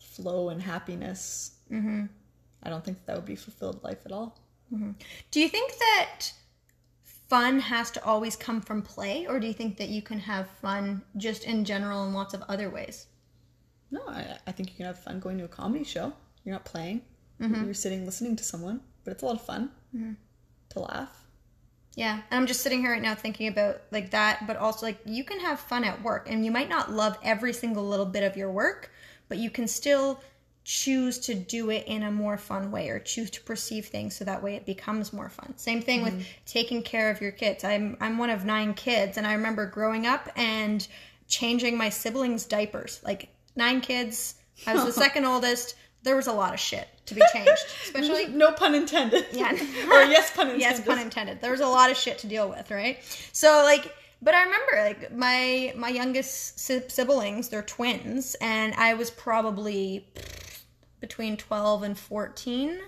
flow 0.00 0.48
and 0.48 0.60
happiness. 0.62 1.52
hmm 1.68 2.06
I 2.62 2.70
don't 2.70 2.84
think 2.84 2.98
that 3.06 3.14
would 3.14 3.24
be 3.24 3.36
fulfilled 3.36 3.84
life 3.84 4.00
at 4.04 4.10
all. 4.10 4.36
Do 5.30 5.40
you 5.40 5.48
think 5.48 5.72
that 5.78 6.32
fun 7.02 7.60
has 7.60 7.90
to 7.92 8.04
always 8.04 8.36
come 8.36 8.60
from 8.60 8.82
play, 8.82 9.26
or 9.26 9.38
do 9.40 9.46
you 9.46 9.52
think 9.54 9.78
that 9.78 9.88
you 9.88 10.02
can 10.02 10.18
have 10.18 10.50
fun 10.60 11.02
just 11.16 11.44
in 11.44 11.64
general 11.64 12.04
in 12.06 12.12
lots 12.12 12.34
of 12.34 12.42
other 12.48 12.68
ways? 12.68 13.06
No, 13.90 14.02
I, 14.08 14.36
I 14.46 14.52
think 14.52 14.70
you 14.70 14.76
can 14.76 14.86
have 14.86 14.98
fun 14.98 15.20
going 15.20 15.38
to 15.38 15.44
a 15.44 15.48
comedy 15.48 15.84
show. 15.84 16.12
You're 16.44 16.52
not 16.52 16.64
playing. 16.64 17.02
You're 17.64 17.74
sitting 17.74 18.04
listening 18.04 18.34
to 18.36 18.44
someone, 18.44 18.80
but 19.04 19.12
it's 19.12 19.22
a 19.22 19.26
lot 19.26 19.36
of 19.36 19.42
fun 19.42 19.70
to 20.70 20.80
laugh. 20.80 21.24
Yeah, 21.94 22.20
and 22.30 22.40
I'm 22.40 22.46
just 22.46 22.60
sitting 22.60 22.80
here 22.80 22.92
right 22.92 23.02
now 23.02 23.14
thinking 23.14 23.48
about 23.48 23.82
like 23.90 24.10
that, 24.10 24.46
but 24.46 24.56
also 24.56 24.86
like 24.86 25.00
you 25.04 25.24
can 25.24 25.40
have 25.40 25.58
fun 25.58 25.84
at 25.84 26.02
work, 26.02 26.28
and 26.30 26.44
you 26.44 26.50
might 26.50 26.68
not 26.68 26.92
love 26.92 27.18
every 27.24 27.52
single 27.52 27.86
little 27.88 28.06
bit 28.06 28.22
of 28.22 28.36
your 28.36 28.50
work, 28.50 28.92
but 29.28 29.38
you 29.38 29.50
can 29.50 29.66
still 29.66 30.20
choose 30.70 31.18
to 31.18 31.34
do 31.34 31.70
it 31.70 31.86
in 31.86 32.02
a 32.02 32.10
more 32.10 32.36
fun 32.36 32.70
way 32.70 32.90
or 32.90 32.98
choose 32.98 33.30
to 33.30 33.40
perceive 33.40 33.86
things 33.86 34.14
so 34.14 34.22
that 34.22 34.42
way 34.42 34.54
it 34.54 34.66
becomes 34.66 35.14
more 35.14 35.30
fun. 35.30 35.54
Same 35.56 35.80
thing 35.80 36.02
with 36.02 36.12
mm-hmm. 36.12 36.22
taking 36.44 36.82
care 36.82 37.10
of 37.10 37.22
your 37.22 37.30
kids. 37.32 37.64
I'm 37.64 37.96
I'm 38.02 38.18
one 38.18 38.28
of 38.28 38.44
9 38.44 38.74
kids 38.74 39.16
and 39.16 39.26
I 39.26 39.32
remember 39.32 39.64
growing 39.64 40.06
up 40.06 40.28
and 40.36 40.86
changing 41.26 41.78
my 41.78 41.88
siblings 41.88 42.44
diapers. 42.44 43.00
Like 43.02 43.30
9 43.56 43.80
kids, 43.80 44.34
I 44.66 44.74
was 44.74 44.84
the 44.84 44.92
second 45.04 45.24
oldest. 45.24 45.74
There 46.02 46.16
was 46.16 46.26
a 46.26 46.32
lot 46.32 46.54
of 46.54 46.60
shit 46.60 46.88
to 47.06 47.14
be 47.14 47.22
changed, 47.32 47.64
especially 47.84 48.26
no 48.28 48.52
pun 48.52 48.74
intended. 48.74 49.26
Yeah. 49.32 49.52
or 49.52 50.02
yes 50.04 50.30
pun 50.30 50.48
intended. 50.48 50.60
yes 50.60 50.80
pun 50.80 50.98
intended 50.98 51.40
there 51.40 51.50
was 51.50 51.60
a 51.60 51.66
lot 51.66 51.90
of 51.90 51.96
shit 51.96 52.18
to 52.18 52.26
deal 52.26 52.48
with 52.48 52.70
right 52.70 52.98
so 53.32 53.62
like 53.64 53.94
but 54.20 54.34
i 54.34 54.42
remember 54.42 54.72
like 54.76 55.12
my 55.14 55.72
my 55.76 55.88
youngest 55.88 56.58
siblings 56.58 57.48
they're 57.48 57.62
twins 57.62 58.36
and 58.40 58.74
i 58.74 58.94
was 58.94 59.10
probably 59.10 60.06
between 61.00 61.36
12 61.36 61.82
and 61.84 61.98
14 61.98 62.80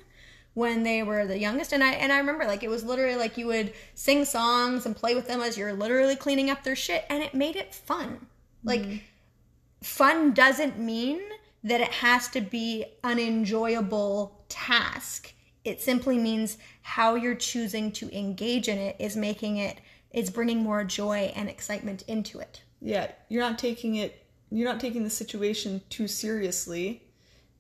when 0.54 0.82
they 0.82 1.02
were 1.02 1.26
the 1.26 1.38
youngest 1.38 1.72
and 1.72 1.84
i 1.84 1.92
and 1.92 2.12
i 2.12 2.18
remember 2.18 2.44
like 2.46 2.62
it 2.62 2.70
was 2.70 2.82
literally 2.82 3.16
like 3.16 3.36
you 3.38 3.46
would 3.46 3.72
sing 3.94 4.24
songs 4.24 4.86
and 4.86 4.96
play 4.96 5.14
with 5.14 5.28
them 5.28 5.40
as 5.40 5.56
you're 5.56 5.72
literally 5.72 6.16
cleaning 6.16 6.50
up 6.50 6.64
their 6.64 6.76
shit 6.76 7.04
and 7.08 7.22
it 7.22 7.34
made 7.34 7.54
it 7.54 7.74
fun 7.74 8.26
like 8.64 8.82
mm-hmm. 8.82 8.96
fun 9.82 10.32
doesn't 10.32 10.78
mean 10.78 11.20
that 11.62 11.80
it 11.80 11.92
has 11.92 12.28
to 12.28 12.40
be 12.40 12.84
an 13.04 13.18
enjoyable 13.18 14.44
task. 14.48 15.34
It 15.64 15.80
simply 15.80 16.18
means 16.18 16.56
how 16.82 17.14
you're 17.14 17.34
choosing 17.34 17.92
to 17.92 18.16
engage 18.16 18.68
in 18.68 18.78
it 18.78 18.96
is 18.98 19.16
making 19.16 19.58
it, 19.58 19.80
is 20.10 20.30
bringing 20.30 20.62
more 20.62 20.84
joy 20.84 21.32
and 21.36 21.48
excitement 21.48 22.02
into 22.08 22.38
it. 22.38 22.62
Yeah, 22.80 23.10
you're 23.28 23.42
not 23.42 23.58
taking 23.58 23.96
it 23.96 24.26
you're 24.50 24.68
not 24.68 24.80
taking 24.80 25.04
the 25.04 25.10
situation 25.10 25.80
too 25.88 26.08
seriously 26.08 27.04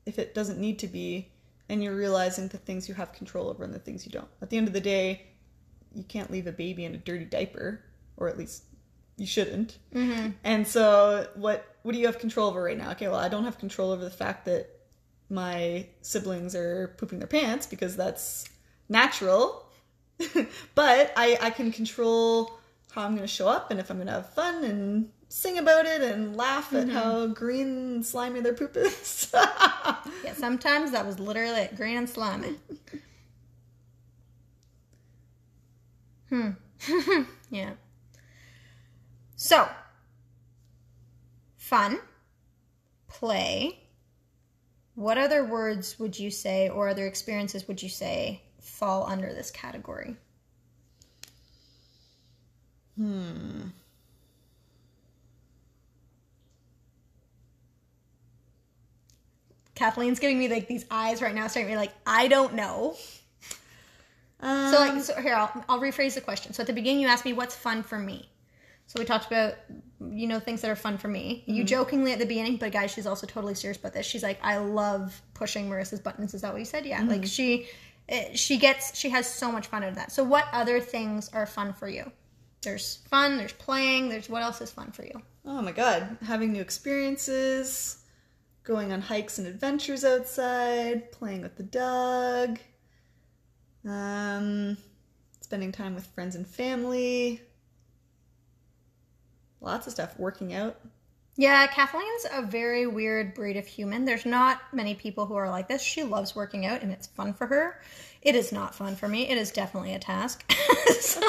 if 0.06 0.18
it 0.18 0.34
doesn't 0.34 0.58
need 0.58 0.78
to 0.80 0.88
be 0.88 1.30
and 1.68 1.82
you're 1.82 1.94
realizing 1.94 2.48
the 2.48 2.58
things 2.58 2.88
you 2.88 2.94
have 2.96 3.12
control 3.12 3.48
over 3.48 3.62
and 3.62 3.72
the 3.72 3.78
things 3.78 4.04
you 4.04 4.10
don't. 4.10 4.26
At 4.42 4.50
the 4.50 4.56
end 4.56 4.66
of 4.66 4.72
the 4.74 4.80
day, 4.80 5.28
you 5.94 6.02
can't 6.02 6.32
leave 6.32 6.48
a 6.48 6.52
baby 6.52 6.84
in 6.84 6.94
a 6.94 6.98
dirty 6.98 7.24
diaper 7.24 7.84
or 8.16 8.28
at 8.28 8.36
least 8.36 8.64
you 9.20 9.26
shouldn't. 9.26 9.76
Mm-hmm. 9.94 10.30
And 10.42 10.66
so 10.66 11.28
what 11.34 11.76
what 11.82 11.92
do 11.92 11.98
you 11.98 12.06
have 12.06 12.18
control 12.18 12.48
over 12.48 12.62
right 12.62 12.76
now? 12.76 12.92
Okay, 12.92 13.06
well, 13.06 13.20
I 13.20 13.28
don't 13.28 13.44
have 13.44 13.58
control 13.58 13.92
over 13.92 14.02
the 14.02 14.10
fact 14.10 14.46
that 14.46 14.70
my 15.28 15.86
siblings 16.00 16.54
are 16.54 16.94
pooping 16.96 17.18
their 17.18 17.28
pants 17.28 17.66
because 17.66 17.96
that's 17.96 18.48
natural. 18.88 19.66
but 20.74 21.12
I, 21.16 21.38
I 21.40 21.50
can 21.50 21.70
control 21.70 22.58
how 22.92 23.02
I'm 23.02 23.10
going 23.10 23.22
to 23.22 23.26
show 23.26 23.46
up 23.46 23.70
and 23.70 23.78
if 23.78 23.90
I'm 23.90 23.98
going 23.98 24.06
to 24.06 24.14
have 24.14 24.32
fun 24.32 24.64
and 24.64 25.10
sing 25.28 25.58
about 25.58 25.84
it 25.84 26.00
and 26.00 26.34
laugh 26.34 26.72
at 26.72 26.88
how 26.88 27.26
green 27.26 27.66
and 27.68 28.06
slimy 28.06 28.40
their 28.40 28.54
poop 28.54 28.76
is. 28.76 29.32
Yeah, 30.24 30.34
sometimes 30.34 30.92
that 30.92 31.06
was 31.06 31.18
literally 31.18 31.62
it, 31.62 31.76
green 31.76 31.96
and 31.98 32.08
slimy. 32.08 32.56
Hmm. 36.30 36.50
yeah. 37.50 37.72
So, 39.42 39.66
fun, 41.56 41.98
play. 43.08 43.78
What 44.96 45.16
other 45.16 45.46
words 45.46 45.98
would 45.98 46.18
you 46.18 46.30
say, 46.30 46.68
or 46.68 46.90
other 46.90 47.06
experiences 47.06 47.66
would 47.66 47.82
you 47.82 47.88
say, 47.88 48.42
fall 48.60 49.06
under 49.06 49.32
this 49.32 49.50
category? 49.50 50.16
Hmm. 52.98 53.68
Kathleen's 59.74 60.20
giving 60.20 60.38
me 60.38 60.48
like 60.48 60.68
these 60.68 60.84
eyes 60.90 61.22
right 61.22 61.34
now, 61.34 61.46
staring 61.46 61.68
at 61.68 61.72
me 61.72 61.78
like 61.78 61.94
I 62.06 62.28
don't 62.28 62.52
know. 62.52 62.94
um, 64.40 64.70
So 64.70 64.78
like, 64.80 65.02
so 65.02 65.18
here 65.22 65.34
I'll 65.34 65.64
I'll 65.66 65.80
rephrase 65.80 66.14
the 66.14 66.20
question. 66.20 66.52
So 66.52 66.60
at 66.60 66.66
the 66.66 66.74
beginning, 66.74 67.00
you 67.00 67.08
asked 67.08 67.24
me 67.24 67.32
what's 67.32 67.56
fun 67.56 67.82
for 67.82 67.98
me. 67.98 68.29
So 68.90 68.98
we 68.98 69.04
talked 69.04 69.28
about 69.28 69.54
you 70.00 70.26
know 70.26 70.40
things 70.40 70.62
that 70.62 70.70
are 70.70 70.74
fun 70.74 70.98
for 70.98 71.06
me. 71.06 71.44
You 71.46 71.62
jokingly 71.62 72.12
at 72.12 72.18
the 72.18 72.26
beginning, 72.26 72.56
but 72.56 72.72
guys, 72.72 72.90
she's 72.90 73.06
also 73.06 73.24
totally 73.24 73.54
serious 73.54 73.78
about 73.78 73.92
this. 73.92 74.04
She's 74.04 74.24
like, 74.24 74.40
I 74.42 74.56
love 74.56 75.22
pushing 75.32 75.70
Marissa's 75.70 76.00
buttons. 76.00 76.34
Is 76.34 76.42
that 76.42 76.52
what 76.52 76.58
you 76.58 76.64
said? 76.64 76.84
Yeah. 76.84 77.00
Like 77.04 77.24
she 77.24 77.68
eh, 78.08 78.34
she 78.34 78.56
gets 78.56 78.98
she 78.98 79.10
has 79.10 79.32
so 79.32 79.52
much 79.52 79.68
fun 79.68 79.84
out 79.84 79.90
of 79.90 79.94
that. 79.94 80.10
So 80.10 80.24
what 80.24 80.46
other 80.52 80.80
things 80.80 81.30
are 81.32 81.46
fun 81.46 81.72
for 81.72 81.88
you? 81.88 82.10
There's 82.62 82.96
fun. 83.08 83.36
There's 83.36 83.52
playing. 83.52 84.08
There's 84.08 84.28
what 84.28 84.42
else 84.42 84.60
is 84.60 84.72
fun 84.72 84.90
for 84.90 85.04
you? 85.04 85.22
Oh 85.44 85.62
my 85.62 85.70
god, 85.70 86.18
having 86.26 86.50
new 86.50 86.60
experiences, 86.60 88.02
going 88.64 88.90
on 88.90 89.02
hikes 89.02 89.38
and 89.38 89.46
adventures 89.46 90.04
outside, 90.04 91.12
playing 91.12 91.42
with 91.42 91.54
the 91.54 91.62
dog, 91.62 92.58
um, 93.88 94.76
spending 95.42 95.70
time 95.70 95.94
with 95.94 96.08
friends 96.08 96.34
and 96.34 96.44
family. 96.44 97.40
Lots 99.60 99.86
of 99.86 99.92
stuff. 99.92 100.18
Working 100.18 100.54
out. 100.54 100.76
Yeah, 101.36 101.66
Kathleen's 101.68 102.26
a 102.32 102.42
very 102.42 102.86
weird 102.86 103.34
breed 103.34 103.56
of 103.56 103.66
human. 103.66 104.04
There's 104.04 104.26
not 104.26 104.60
many 104.72 104.94
people 104.94 105.26
who 105.26 105.34
are 105.36 105.48
like 105.48 105.68
this. 105.68 105.80
She 105.80 106.02
loves 106.02 106.34
working 106.34 106.66
out 106.66 106.82
and 106.82 106.92
it's 106.92 107.06
fun 107.06 107.32
for 107.32 107.46
her. 107.46 107.80
It 108.20 108.34
is 108.34 108.52
not 108.52 108.74
fun 108.74 108.96
for 108.96 109.08
me. 109.08 109.28
It 109.28 109.38
is 109.38 109.50
definitely 109.50 109.94
a 109.94 109.98
task. 109.98 110.50
so, 111.00 111.22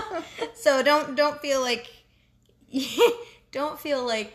so 0.54 0.84
don't 0.84 1.16
don't 1.16 1.40
feel 1.40 1.62
like 1.62 1.90
don't 3.52 3.80
feel 3.80 4.06
like 4.06 4.34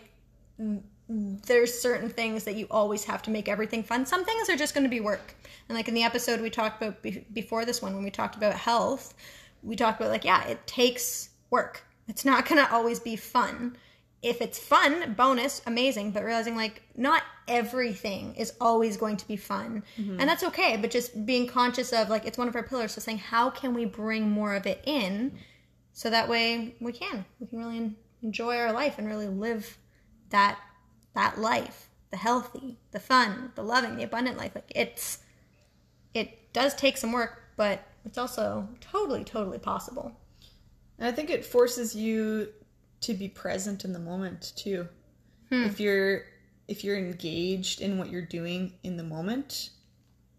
there's 1.09 1.79
certain 1.79 2.09
things 2.09 2.45
that 2.45 2.55
you 2.55 2.67
always 2.71 3.05
have 3.05 3.23
to 3.23 3.31
make 3.31 3.49
everything 3.49 3.83
fun. 3.83 4.07
Some 4.07 4.25
things 4.25 4.49
are 4.49 4.57
just 4.57 4.73
going 4.73 4.85
to 4.85 4.91
be 4.91 5.01
work. 5.01 5.35
And 5.69 5.77
like 5.77 5.89
in 5.89 5.95
the 5.95 6.05
episode 6.05 6.41
we 6.41 6.49
talked 6.49 6.81
about 6.81 7.03
be- 7.03 7.27
before 7.33 7.65
this 7.65 7.83
one 7.83 7.95
when 7.95 8.05
we 8.05 8.11
talked 8.11 8.37
about 8.37 8.55
health, 8.55 9.15
we 9.63 9.77
talked 9.77 10.01
about 10.01 10.11
like 10.11 10.25
yeah, 10.25 10.47
it 10.47 10.67
takes 10.67 11.31
work. 11.51 11.85
It's 12.09 12.25
not 12.25 12.49
going 12.49 12.65
to 12.65 12.73
always 12.73 13.01
be 13.01 13.17
fun 13.17 13.77
if 14.23 14.41
it's 14.41 14.59
fun, 14.59 15.15
bonus, 15.15 15.63
amazing, 15.67 16.11
but 16.11 16.25
realizing 16.25 16.57
like 16.57 16.83
not 16.97 17.23
everything 17.47 18.35
is 18.35 18.53
always 18.61 18.97
going 18.97 19.17
to 19.17 19.29
be 19.29 19.37
fun. 19.37 19.83
Mm-hmm. 19.99 20.21
And 20.21 20.29
that's 20.29 20.43
okay, 20.43 20.77
but 20.77 20.91
just 20.91 21.27
being 21.27 21.47
conscious 21.47 21.93
of 21.93 22.09
like 22.09 22.27
it's 22.27 22.39
one 22.39 22.49
of 22.49 22.57
our 22.57 22.63
pillars, 22.63 22.93
so 22.93 23.01
saying 23.01 23.19
how 23.19 23.51
can 23.51 23.75
we 23.75 23.85
bring 23.85 24.29
more 24.29 24.55
of 24.55 24.67
it 24.67 24.83
in 24.85 25.39
so 25.93 26.11
that 26.11 26.29
way 26.29 26.75
we 26.81 26.93
can. 26.93 27.25
We 27.41 27.47
can 27.47 27.59
really 27.59 27.95
enjoy 28.23 28.57
our 28.57 28.73
life 28.73 28.99
and 28.99 29.07
really 29.07 29.29
live 29.29 29.79
that 30.31 30.59
that 31.15 31.39
life, 31.39 31.89
the 32.11 32.17
healthy, 32.17 32.79
the 32.91 33.01
fun, 33.01 33.53
the 33.55 33.63
loving, 33.63 33.97
the 33.97 34.03
abundant 34.03 34.37
life. 34.37 34.55
Like 34.55 34.73
it's 34.75 35.19
it 36.15 36.53
does 36.53 36.75
take 36.75 36.97
some 36.97 37.13
work, 37.13 37.43
but 37.57 37.83
it's 38.05 38.19
also 38.19 38.69
totally 38.81 39.25
totally 39.25 39.59
possible. 39.59 40.13
And 40.99 41.07
I 41.07 41.13
think 41.13 41.31
it 41.31 41.45
forces 41.45 41.95
you 41.95 42.49
to 43.03 43.15
be 43.15 43.29
present 43.29 43.85
in 43.85 43.93
the 43.93 43.99
moment 43.99 44.53
too. 44.57 44.89
Hmm. 45.51 45.65
If 45.65 45.81
you're 45.81 46.23
if 46.69 46.83
you're 46.83 46.97
engaged 46.97 47.81
in 47.81 47.99
what 47.99 48.11
you're 48.11 48.23
doing 48.23 48.73
in 48.83 48.97
the 48.97 49.05
moment, 49.05 49.71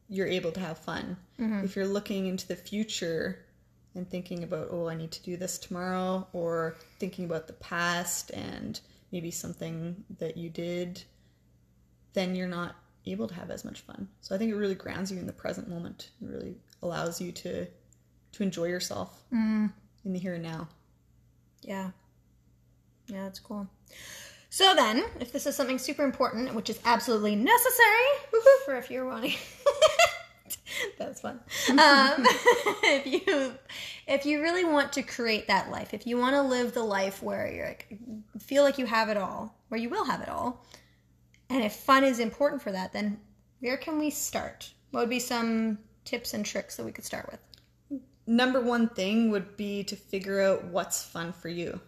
you're 0.10 0.28
able 0.28 0.52
to 0.52 0.60
have 0.60 0.78
fun. 0.78 1.18
Mm-hmm. 1.40 1.64
If 1.66 1.76
you're 1.76 1.88
looking 1.88 2.28
into 2.28 2.48
the 2.48 2.56
future 2.56 3.46
and 3.96 4.10
thinking 4.10 4.44
about, 4.44 4.68
oh, 4.72 4.88
I 4.88 4.96
need 4.96 5.12
to 5.12 5.24
do 5.24 5.38
this 5.38 5.58
tomorrow, 5.58 6.28
or 6.34 6.76
thinking 7.00 7.26
about 7.26 7.48
the 7.48 7.54
past 7.54 8.32
and 8.32 8.80
maybe 9.12 9.32
something 9.32 10.04
that 10.20 10.38
you 10.38 10.50
did, 10.50 11.02
then 12.14 12.36
you're 12.36 12.48
not 12.48 12.76
able 13.06 13.28
to 13.28 13.34
have 13.34 13.50
as 13.50 13.64
much 13.64 13.82
fun. 13.82 14.08
So 14.22 14.36
I 14.36 14.38
think 14.38 14.52
it 14.52 14.56
really 14.56 14.76
grounds 14.76 15.12
you 15.12 15.18
in 15.18 15.28
the 15.28 15.34
present 15.34 15.70
moment. 15.70 16.10
It 16.22 16.28
really 16.28 16.56
allows 16.82 17.22
you 17.22 17.32
to 17.32 17.68
to 18.34 18.44
enjoy 18.44 18.66
yourself 18.66 19.24
mm-hmm. 19.34 19.68
in 20.04 20.14
the 20.14 20.20
here 20.20 20.34
and 20.34 20.44
now. 20.44 20.68
Yeah. 21.62 21.92
Yeah, 23.08 23.24
that's 23.24 23.40
cool. 23.40 23.68
So 24.50 24.74
then, 24.76 25.04
if 25.20 25.32
this 25.32 25.46
is 25.46 25.56
something 25.56 25.78
super 25.78 26.04
important, 26.04 26.54
which 26.54 26.70
is 26.70 26.80
absolutely 26.86 27.36
necessary 27.36 28.08
for 28.66 28.76
if 28.76 28.90
you're 28.90 29.06
wanting, 29.06 29.36
that's 30.98 31.22
fun. 31.22 31.40
Um, 31.70 31.78
if 32.84 33.06
you 33.06 33.54
if 34.08 34.26
you 34.26 34.42
really 34.42 34.64
want 34.64 34.94
to 34.94 35.04
create 35.04 35.48
that 35.48 35.70
life, 35.70 35.94
if 35.94 36.08
you 36.08 36.18
want 36.18 36.36
to 36.36 36.42
live 36.42 36.74
the 36.74 36.84
life 36.84 37.22
where 37.22 37.52
you're 37.52 37.68
like, 37.68 37.98
feel 38.40 38.64
like 38.64 38.78
you 38.78 38.86
have 38.86 39.10
it 39.10 39.18
all, 39.18 39.56
where 39.68 39.80
you 39.80 39.90
will 39.90 40.06
have 40.06 40.22
it 40.22 40.30
all, 40.30 40.66
and 41.50 41.64
if 41.64 41.74
fun 41.74 42.04
is 42.04 42.20
important 42.20 42.62
for 42.62 42.72
that, 42.72 42.94
then 42.94 43.20
where 43.60 43.78
can 43.78 44.00
we 44.00 44.10
start? 44.10 44.72
What 44.92 45.02
would 45.02 45.10
be 45.10 45.20
some 45.20 45.80
tips 46.06 46.34
and 46.34 46.46
tricks 46.46 46.78
that 46.78 46.86
we 46.86 46.94
could 46.94 47.06
start 47.06 47.30
with? 47.30 47.40
number 48.28 48.60
one 48.60 48.90
thing 48.90 49.32
would 49.32 49.56
be 49.56 49.84
to 49.86 49.96
figure 49.96 50.42
out 50.42 50.66
what's 50.66 51.02
fun 51.04 51.32
for 51.32 51.48
you. 51.48 51.80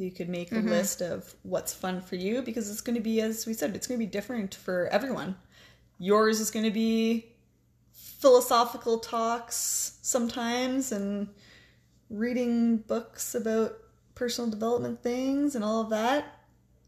You 0.00 0.10
could 0.10 0.28
make 0.28 0.50
a 0.50 0.56
mm-hmm. 0.56 0.68
list 0.68 1.02
of 1.02 1.34
what's 1.42 1.72
fun 1.74 2.00
for 2.00 2.16
you 2.16 2.42
because 2.42 2.70
it's 2.70 2.80
going 2.80 2.96
to 2.96 3.02
be, 3.02 3.20
as 3.20 3.46
we 3.46 3.52
said, 3.52 3.76
it's 3.76 3.86
going 3.86 4.00
to 4.00 4.06
be 4.06 4.10
different 4.10 4.54
for 4.54 4.88
everyone. 4.90 5.36
Yours 5.98 6.40
is 6.40 6.50
going 6.50 6.64
to 6.64 6.70
be 6.70 7.26
philosophical 7.92 8.98
talks 8.98 9.98
sometimes 10.02 10.92
and 10.92 11.28
reading 12.08 12.78
books 12.78 13.34
about 13.34 13.76
personal 14.14 14.50
development 14.50 15.02
things 15.02 15.54
and 15.54 15.64
all 15.64 15.80
of 15.80 15.90
that 15.90 16.40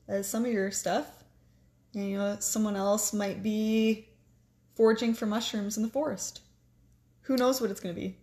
as 0.08 0.26
some 0.26 0.44
of 0.44 0.52
your 0.52 0.70
stuff. 0.70 1.24
And, 1.94 2.08
you 2.08 2.18
know, 2.18 2.36
someone 2.40 2.76
else 2.76 3.12
might 3.12 3.42
be 3.42 4.08
foraging 4.74 5.14
for 5.14 5.26
mushrooms 5.26 5.76
in 5.76 5.82
the 5.82 5.88
forest. 5.88 6.40
Who 7.22 7.36
knows 7.36 7.60
what 7.60 7.70
it's 7.70 7.80
going 7.80 7.94
to 7.94 8.00
be? 8.00 8.16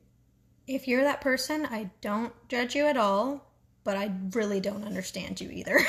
If 0.67 0.88
you're 0.88 1.03
that 1.03 1.22
person, 1.22 1.65
I 1.65 1.89
don't 2.01 2.34
judge 2.48 2.75
you 2.75 2.86
at 2.86 2.98
all, 2.98 3.48
but 3.89 3.98
I 3.98 4.12
really 4.36 4.60
don't 4.60 4.84
understand 4.84 5.41
you 5.41 5.50
either. 5.50 5.79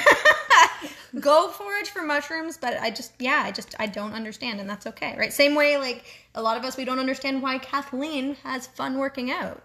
Go 1.21 1.49
forage 1.49 1.91
for 1.91 2.01
mushrooms, 2.01 2.57
but 2.57 2.81
I 2.81 2.89
just, 2.89 3.13
yeah, 3.19 3.43
I 3.45 3.53
just, 3.53 3.75
I 3.79 3.89
don't 3.89 4.15
understand, 4.15 4.59
and 4.59 4.67
that's 4.67 4.87
okay, 4.87 5.15
right? 5.19 5.31
Same 5.31 5.55
way, 5.55 5.77
like, 5.77 6.03
a 6.35 6.41
lot 6.41 6.57
of 6.57 6.65
us, 6.65 6.79
we 6.79 6.87
don't 6.87 6.99
understand 6.99 7.43
why 7.43 7.59
Kathleen 7.59 8.37
has 8.37 8.67
fun 8.67 8.97
working 8.97 9.31
out. 9.31 9.63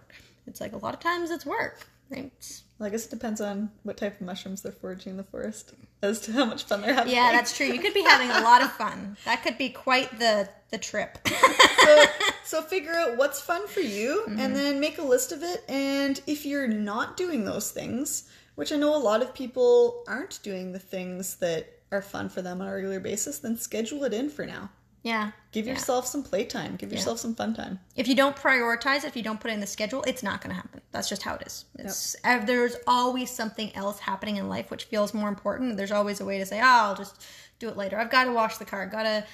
It's 0.48 0.60
like 0.60 0.74
a 0.74 0.78
lot 0.78 0.94
of 0.94 1.00
times 1.00 1.32
it's 1.32 1.46
work, 1.46 1.88
right? 2.10 2.30
Well, 2.78 2.88
I 2.88 2.90
guess 2.90 3.06
it 3.06 3.10
depends 3.10 3.40
on 3.40 3.72
what 3.84 3.96
type 3.96 4.20
of 4.20 4.26
mushrooms 4.26 4.62
they're 4.62 4.72
foraging 4.72 5.12
in 5.12 5.18
the 5.18 5.24
forest 5.24 5.74
as 6.02 6.20
to 6.22 6.34
how 6.34 6.44
much 6.46 6.66
fun 6.66 6.82
they're 6.82 6.94
having. 6.94 7.14
Yeah, 7.14 7.32
that's 7.32 7.56
true. 7.56 7.68
You 7.68 7.80
could 7.80 7.94
be 7.94 8.04
having 8.10 8.30
a 8.30 8.42
lot 8.42 8.62
of 8.62 8.72
fun. 8.74 9.16
That 9.24 9.44
could 9.44 9.58
be 9.58 9.70
quite 9.70 10.20
the 10.20 10.50
the 10.72 10.78
trip. 10.78 11.18
so, 11.80 12.06
so 12.44 12.62
figure 12.62 12.94
out 12.94 13.18
what's 13.18 13.40
fun 13.40 13.68
for 13.68 13.80
you 13.80 14.24
and 14.28 14.40
mm-hmm. 14.40 14.54
then 14.54 14.80
make 14.80 14.98
a 14.98 15.04
list 15.04 15.32
of 15.32 15.42
it. 15.42 15.64
And 15.70 16.20
if 16.28 16.46
you're 16.46 16.68
not 16.68 17.16
doing 17.16 17.46
those 17.46 17.72
things, 17.72 18.30
which 18.56 18.74
I 18.74 18.76
know 18.76 18.96
a 18.96 18.98
lot 18.98 19.22
of 19.22 19.34
people 19.34 20.04
aren't 20.08 20.42
doing 20.44 20.74
the 20.74 20.80
things 20.80 21.36
that 21.38 21.80
are 21.92 22.02
fun 22.02 22.28
for 22.28 22.42
them 22.42 22.62
on 22.62 22.68
a 22.68 22.74
regular 22.74 23.00
basis, 23.00 23.40
then 23.40 23.58
schedule 23.58 24.04
it 24.04 24.14
in 24.14 24.30
for 24.30 24.46
now. 24.46 24.70
Yeah. 25.06 25.32
Give 25.52 25.68
Yeah. 25.68 25.74
yourself 25.74 26.08
some 26.08 26.24
playtime. 26.24 26.76
Give 26.78 26.92
yourself 26.92 27.20
some 27.20 27.36
fun 27.36 27.54
time. 27.54 27.80
if 27.96 28.08
you 28.08 28.16
don't 28.16 28.36
prioritize 28.36 28.98
it, 28.98 29.06
if 29.06 29.16
you 29.16 29.22
don't 29.22 29.40
put 29.40 29.52
it 29.52 29.54
in 29.54 29.60
the 29.60 29.68
schedule, 29.68 30.04
it's 30.08 30.24
not 30.24 30.42
going 30.42 30.50
to 30.50 30.56
happen. 30.56 30.82
That's 30.92 31.08
just 31.08 31.22
how 31.22 31.36
it 31.36 31.44
is. 31.46 31.66
It's 31.78 32.16
uh, 32.24 32.40
there's 32.44 32.76
always 32.88 33.30
something 33.30 33.74
else 33.76 34.00
happening 34.00 34.38
in 34.38 34.50
life 34.50 34.72
which 34.72 34.86
feels 34.86 35.14
more 35.14 35.30
important. 35.30 35.78
There's 35.78 35.92
always 35.92 36.20
a 36.22 36.26
way 36.26 36.40
to 36.40 36.46
say, 36.46 36.60
"Oh, 36.60 36.66
I'll 36.66 36.96
just 36.96 37.24
do 37.60 37.70
it 37.70 37.78
later. 37.78 37.98
I've 38.00 38.10
got 38.10 38.24
to 38.26 38.32
wash 38.34 38.58
the 38.58 38.66
car. 38.66 38.86
Got 38.88 39.04
to 39.04 39.26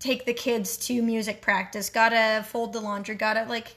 take 0.00 0.26
the 0.26 0.34
kids 0.34 0.76
to 0.88 1.00
music 1.00 1.40
practice. 1.40 1.88
Got 1.88 2.10
to 2.10 2.42
fold 2.46 2.72
the 2.72 2.80
laundry. 2.80 3.14
Got 3.14 3.34
to 3.34 3.44
like 3.44 3.76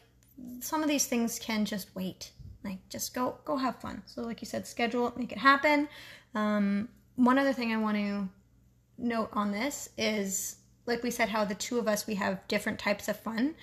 some 0.60 0.82
of 0.84 0.90
these 0.90 1.06
things 1.06 1.40
can 1.40 1.64
just 1.66 1.96
wait. 1.96 2.32
Like 2.64 2.80
just 2.90 3.14
go 3.14 3.38
go 3.46 3.56
have 3.58 3.78
fun. 3.80 4.02
So 4.08 4.24
like 4.24 4.42
you 4.42 4.48
said, 4.48 4.68
schedule 4.68 5.08
it, 5.08 5.16
make 5.18 5.32
it 5.32 5.38
happen. 5.38 5.88
Um, 6.36 6.90
one 7.16 7.38
other 7.38 7.54
thing 7.54 7.72
I 7.74 7.78
want 7.78 7.96
to 7.98 8.28
note 8.98 9.30
on 9.34 9.52
this 9.52 9.90
is 9.98 10.57
like 10.88 11.04
we 11.04 11.12
said 11.12 11.30
how 11.30 11.44
the 11.46 11.56
two 11.56 11.78
of 11.78 11.88
us 11.88 12.08
we 12.08 12.16
have 12.16 12.46
different 12.48 12.80
types 12.80 13.08
of 13.08 13.20
fun 13.20 13.54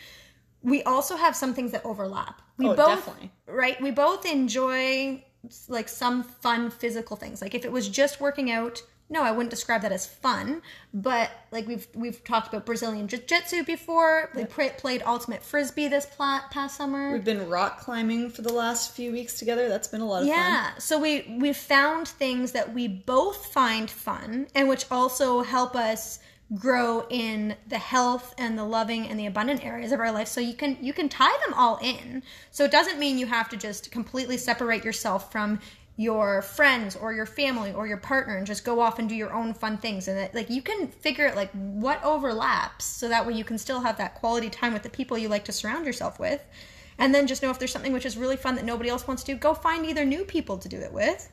we 0.63 0.83
also 0.85 1.17
have 1.17 1.35
some 1.37 1.53
things 1.55 1.73
that 1.73 1.85
overlap 1.85 2.41
we 2.59 2.67
Oh, 2.69 2.75
both 2.75 3.05
definitely. 3.07 3.31
right 3.47 3.81
we 3.81 3.91
both 3.91 4.25
enjoy 4.27 5.23
like 5.69 5.89
some 5.89 6.23
fun 6.23 6.71
physical 6.71 7.17
things 7.17 7.43
like 7.43 7.55
if 7.55 7.65
it 7.65 7.73
was 7.73 7.89
just 7.89 8.21
working 8.21 8.51
out 8.51 8.81
no 9.11 9.23
i 9.23 9.31
wouldn't 9.31 9.51
describe 9.51 9.83
that 9.83 9.93
as 9.93 10.07
fun 10.07 10.63
but 10.95 11.31
like 11.53 11.67
we've 11.69 11.87
we've 11.95 12.25
talked 12.25 12.49
about 12.49 12.65
brazilian 12.65 13.07
jiu-jitsu 13.07 13.63
before 13.65 14.31
we 14.35 14.47
pra- 14.47 14.71
played 14.71 15.03
ultimate 15.05 15.43
frisbee 15.43 15.87
this 15.87 16.07
pla- 16.07 16.41
past 16.51 16.77
summer 16.79 17.13
We've 17.13 17.23
been 17.25 17.47
rock 17.51 17.81
climbing 17.81 18.31
for 18.31 18.41
the 18.41 18.53
last 18.53 18.93
few 18.93 19.13
weeks 19.13 19.39
together. 19.39 19.69
That's 19.69 19.89
been 19.89 20.01
a 20.01 20.07
lot 20.07 20.23
of 20.23 20.29
fun. 20.29 20.37
yeah. 20.39 20.71
So 20.79 20.99
we 20.99 21.37
we've 21.39 21.57
found 21.57 22.09
things 22.09 22.53
that 22.53 22.73
we 22.73 22.89
both 22.89 23.53
find 23.53 23.91
fun 23.91 24.47
and 24.55 24.67
which 24.71 24.87
also 24.91 25.43
help 25.43 25.77
us 25.77 26.21
grow 26.55 27.07
in 27.11 27.57
the 27.67 27.79
health 27.79 28.35
and 28.39 28.59
the 28.59 28.65
loving 28.65 29.09
and 29.09 29.19
the 29.19 29.27
abundant 29.27 29.65
areas 29.65 29.93
of 29.93 30.01
our 30.01 30.13
life. 30.13 30.29
So 30.29 30.41
you 30.41 30.55
can 30.55 30.77
you 30.81 30.93
can 30.93 31.09
tie 31.09 31.37
them 31.45 31.55
all 31.55 31.79
in. 31.83 32.23
So 32.51 32.65
it 32.65 32.71
doesn't 32.71 32.99
mean 32.99 33.19
you 33.19 33.27
have 33.27 33.49
to 33.51 33.57
just 33.57 33.91
completely 33.91 34.37
separate 34.37 34.85
yourself 34.85 35.33
from 35.33 35.61
your 35.97 36.43
friends 36.43 36.97
or 36.97 37.13
your 37.13 37.27
family 37.27 37.73
or 37.73 37.87
your 37.87 37.97
partner 37.97 38.37
and 38.37 38.47
just 38.47 38.65
go 38.65 38.81
off 38.81 38.99
and 38.99 39.09
do 39.09 39.15
your 39.15 39.33
own 39.33 39.55
fun 39.55 39.79
things. 39.79 40.09
And 40.09 40.19
that 40.19 40.35
like 40.35 40.51
you 40.51 40.63
can 40.63 40.89
figure 40.89 41.29
out 41.29 41.37
like 41.37 41.51
what 41.53 42.03
overlaps 42.03 42.85
so 42.85 43.09
that 43.09 43.27
way 43.27 43.35
you 43.35 43.45
can 43.45 43.59
still 43.59 43.81
have 43.81 43.97
that 43.99 44.15
quality 44.15 44.51
time 44.51 44.73
with 44.73 44.83
the 44.83 44.91
people 44.91 45.17
you 45.17 45.29
like 45.29 45.45
to 45.45 45.53
surround 45.53 45.87
yourself 45.87 46.19
with. 46.19 46.45
And 46.99 47.15
then 47.15 47.27
just 47.27 47.43
know 47.43 47.51
if 47.51 47.59
there's 47.59 47.73
something 47.73 47.93
which 47.93 48.07
is 48.07 48.17
really 48.17 48.37
fun 48.37 48.55
that 48.57 48.65
nobody 48.65 48.89
else 48.89 49.07
wants 49.07 49.25
to 49.25 49.35
do 49.35 49.39
go 49.39 49.55
find 49.55 49.85
either 49.87 50.05
new 50.05 50.25
people 50.25 50.59
to 50.59 50.69
do 50.69 50.79
it 50.79 50.93
with 50.93 51.31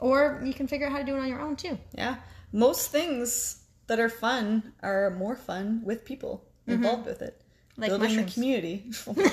or 0.00 0.40
you 0.44 0.54
can 0.54 0.68
figure 0.68 0.86
out 0.86 0.92
how 0.92 0.98
to 0.98 1.04
do 1.04 1.16
it 1.16 1.20
on 1.20 1.28
your 1.28 1.40
own 1.40 1.56
too. 1.56 1.78
Yeah. 1.92 2.16
Most 2.52 2.90
things 2.90 3.63
that 3.86 3.98
are 4.00 4.08
fun 4.08 4.72
are 4.82 5.10
more 5.10 5.36
fun 5.36 5.82
with 5.84 6.04
people 6.04 6.44
involved 6.66 7.06
with 7.06 7.22
it. 7.22 7.38
Mm-hmm. 7.38 7.80
Like 7.82 7.90
Building 7.90 8.08
mushrooms. 8.08 8.34
the 8.34 8.40
community. 8.40 8.90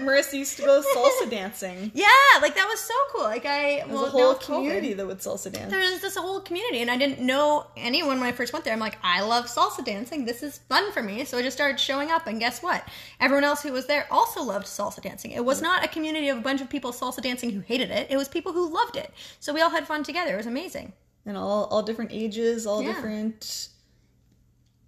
Marissa 0.00 0.32
used 0.38 0.56
to 0.56 0.62
go 0.62 0.82
salsa 0.94 1.28
dancing. 1.30 1.90
yeah 1.94 2.08
like 2.40 2.54
that 2.54 2.66
was 2.66 2.80
so 2.80 2.94
cool. 3.12 3.24
Like 3.24 3.44
i 3.44 3.84
well 3.88 4.06
a 4.06 4.08
whole 4.08 4.30
with 4.30 4.38
COVID, 4.38 4.44
community 4.46 4.92
that 4.94 5.06
would 5.06 5.18
salsa 5.18 5.52
dance. 5.52 5.70
there's 5.70 6.00
this 6.00 6.16
whole 6.16 6.40
community 6.40 6.80
and 6.80 6.90
i 6.90 6.96
didn't 6.96 7.20
know 7.20 7.66
anyone 7.76 8.18
when 8.18 8.26
i 8.26 8.32
first 8.32 8.52
went 8.52 8.64
there. 8.64 8.72
I'm 8.72 8.80
like 8.80 8.96
i 9.02 9.20
love 9.20 9.46
salsa 9.46 9.84
dancing. 9.84 10.24
This 10.24 10.42
is 10.42 10.58
fun 10.68 10.90
for 10.92 11.02
me. 11.02 11.24
So 11.24 11.36
i 11.38 11.42
just 11.42 11.56
started 11.56 11.78
showing 11.78 12.10
up 12.10 12.26
and 12.26 12.40
guess 12.40 12.62
what? 12.62 12.86
Everyone 13.20 13.44
else 13.44 13.62
who 13.62 13.72
was 13.72 13.86
there 13.86 14.06
also 14.10 14.42
loved 14.42 14.66
salsa 14.66 15.02
dancing. 15.02 15.32
It 15.32 15.44
was 15.44 15.60
not 15.60 15.84
a 15.84 15.88
community 15.88 16.28
of 16.30 16.38
a 16.38 16.42
bunch 16.42 16.60
of 16.60 16.70
people 16.70 16.92
salsa 16.92 17.20
dancing 17.20 17.50
who 17.50 17.60
hated 17.60 17.90
it. 17.90 18.10
It 18.10 18.16
was 18.16 18.28
people 18.28 18.52
who 18.52 18.72
loved 18.72 18.96
it. 18.96 19.12
So 19.38 19.52
we 19.52 19.60
all 19.60 19.70
had 19.70 19.86
fun 19.86 20.02
together. 20.02 20.32
It 20.32 20.38
was 20.38 20.46
amazing 20.46 20.94
And 21.26 21.36
all 21.36 21.64
all 21.66 21.82
different 21.82 22.12
ages, 22.12 22.66
all 22.66 22.82
Yeah. 22.82 22.92
different 22.94 23.68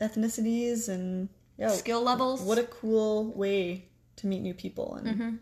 ethnicities 0.01 0.88
and 0.88 1.29
yeah, 1.57 1.68
skill 1.68 2.03
levels 2.03 2.40
what 2.40 2.59
a 2.59 2.64
cool 2.64 3.33
way 3.35 3.85
to 4.16 4.27
meet 4.27 4.40
new 4.40 4.55
people 4.55 4.97
and 4.97 5.38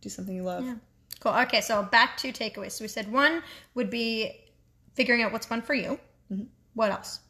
do 0.00 0.08
something 0.08 0.36
you 0.36 0.42
love. 0.44 0.64
Yeah. 0.64 0.76
Cool. 1.20 1.32
Okay, 1.32 1.60
so 1.60 1.82
back 1.82 2.16
to 2.18 2.32
takeaways. 2.32 2.72
So 2.72 2.84
we 2.84 2.88
said 2.88 3.10
one 3.10 3.42
would 3.74 3.90
be 3.90 4.40
figuring 4.94 5.22
out 5.22 5.32
what's 5.32 5.46
fun 5.46 5.62
for 5.62 5.74
you. 5.74 5.98
What 6.74 6.90
else? 6.90 7.20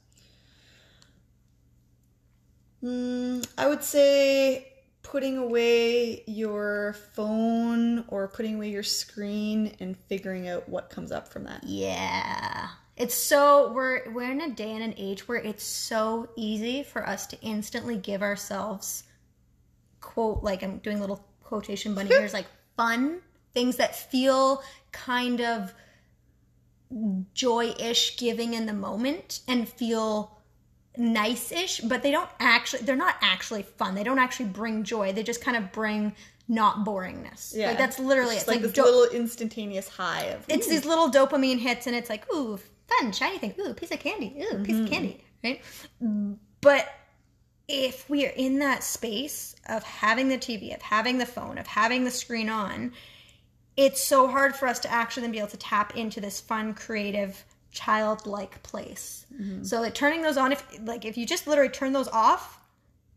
Mm, 2.83 3.46
I 3.57 3.68
would 3.68 3.83
say 3.83 4.72
putting 5.03 5.38
away 5.38 6.22
your 6.27 6.94
phone 7.14 8.05
or 8.09 8.29
putting 8.29 8.57
away 8.57 8.70
your 8.70 8.83
screen 8.83 9.74
and 9.81 9.96
figuring 9.96 10.48
out 10.48 10.68
what 10.68 10.90
comes 10.90 11.12
up 11.12 11.29
from 11.29 11.44
that. 11.44 11.64
Yeah. 11.64 12.68
It's 12.96 13.14
so 13.14 13.72
we're 13.72 14.11
we're 14.12 14.30
in 14.30 14.40
a 14.40 14.50
day 14.50 14.70
and 14.72 14.83
an 14.83 14.94
age 14.96 15.26
where 15.26 15.38
it's 15.38 15.64
so 15.64 16.28
easy 16.37 16.83
for 16.85 17.07
us 17.09 17.26
to 17.28 17.40
instantly 17.40 17.96
give 17.96 18.22
ourselves 18.22 19.02
quote 20.00 20.42
like 20.44 20.62
I'm 20.62 20.78
doing 20.78 21.00
little 21.00 21.24
quotation 21.42 21.94
bunny 21.94 22.11
ears 22.12 22.33
like 22.33 22.46
fun 22.76 23.20
things 23.52 23.76
that 23.76 23.96
feel 23.96 24.62
kind 24.92 25.40
of 25.40 25.74
joy-ish 27.35 28.16
giving 28.18 28.54
in 28.54 28.66
the 28.66 28.72
moment 28.72 29.40
and 29.48 29.68
feel 29.68 30.38
nice-ish 30.96 31.80
but 31.80 32.02
they 32.02 32.11
don't 32.12 32.28
actually 32.38 32.83
they're 32.83 32.94
not 32.94 33.16
actually 33.20 33.62
fun. 33.62 33.94
They 33.96 34.04
don't 34.04 34.18
actually 34.20 34.46
bring 34.46 34.85
joy. 34.85 35.12
They 35.12 35.24
just 35.24 35.42
kind 35.42 35.57
of 35.57 35.72
bring 35.72 36.14
not 36.46 36.85
boringness. 36.85 37.57
Like 37.57 37.78
that's 37.78 37.98
literally 37.98 38.37
It's 38.37 38.44
it. 38.44 38.48
like, 38.48 38.57
It's 38.61 38.66
this 38.68 38.72
do- 38.74 38.85
little 38.85 39.07
instantaneous 39.16 39.88
high 39.88 40.24
of 40.26 40.44
it's 40.48 40.68
these 40.68 40.85
little 40.85 41.11
dopamine 41.11 41.59
hits 41.59 41.87
and 41.88 41.96
it's 41.96 42.09
like 42.11 42.33
ooh 42.33 42.61
fun 42.88 43.12
shiny 43.12 43.38
thing. 43.38 43.55
Ooh 43.61 43.75
piece 43.75 43.90
of 43.90 44.01
candy. 44.01 44.35
Ooh 44.38 44.62
piece 44.62 44.77
of 44.77 44.83
mm-hmm. 44.83 44.87
candy 44.87 45.25
right? 45.44 45.61
But 46.61 46.88
if 47.68 48.09
we 48.11 48.27
are 48.27 48.33
in 48.35 48.59
that 48.59 48.83
space 48.83 49.55
of 49.68 49.83
having 49.83 50.29
the 50.29 50.37
tv 50.37 50.75
of 50.75 50.83
having 50.83 51.16
the 51.18 51.27
phone 51.27 51.57
of 51.57 51.66
having 51.66 52.05
the 52.05 52.11
screen 52.11 52.51
on 52.51 52.92
it's 53.77 54.03
so 54.03 54.29
hard 54.29 54.55
for 54.55 54.68
us 54.68 54.79
to 54.81 54.92
actually 54.92 55.23
then 55.23 55.33
be 55.33 55.38
able 55.38 55.49
to 55.49 55.57
tap 55.57 55.97
into 55.97 56.20
this 56.20 56.40
fun 56.40 56.75
creative 56.75 57.44
childlike 57.73 58.62
place. 58.62 59.27
Mm-hmm. 59.35 59.64
So 59.64 59.81
like 59.81 59.94
turning 59.94 60.23
those 60.23 60.37
on 60.37 60.53
if 60.53 60.64
like 60.85 61.05
if 61.05 61.16
you 61.16 61.27
just 61.27 61.49
literally 61.49 61.70
turn 61.70 61.92
those 61.92 62.07
off 62.07 62.61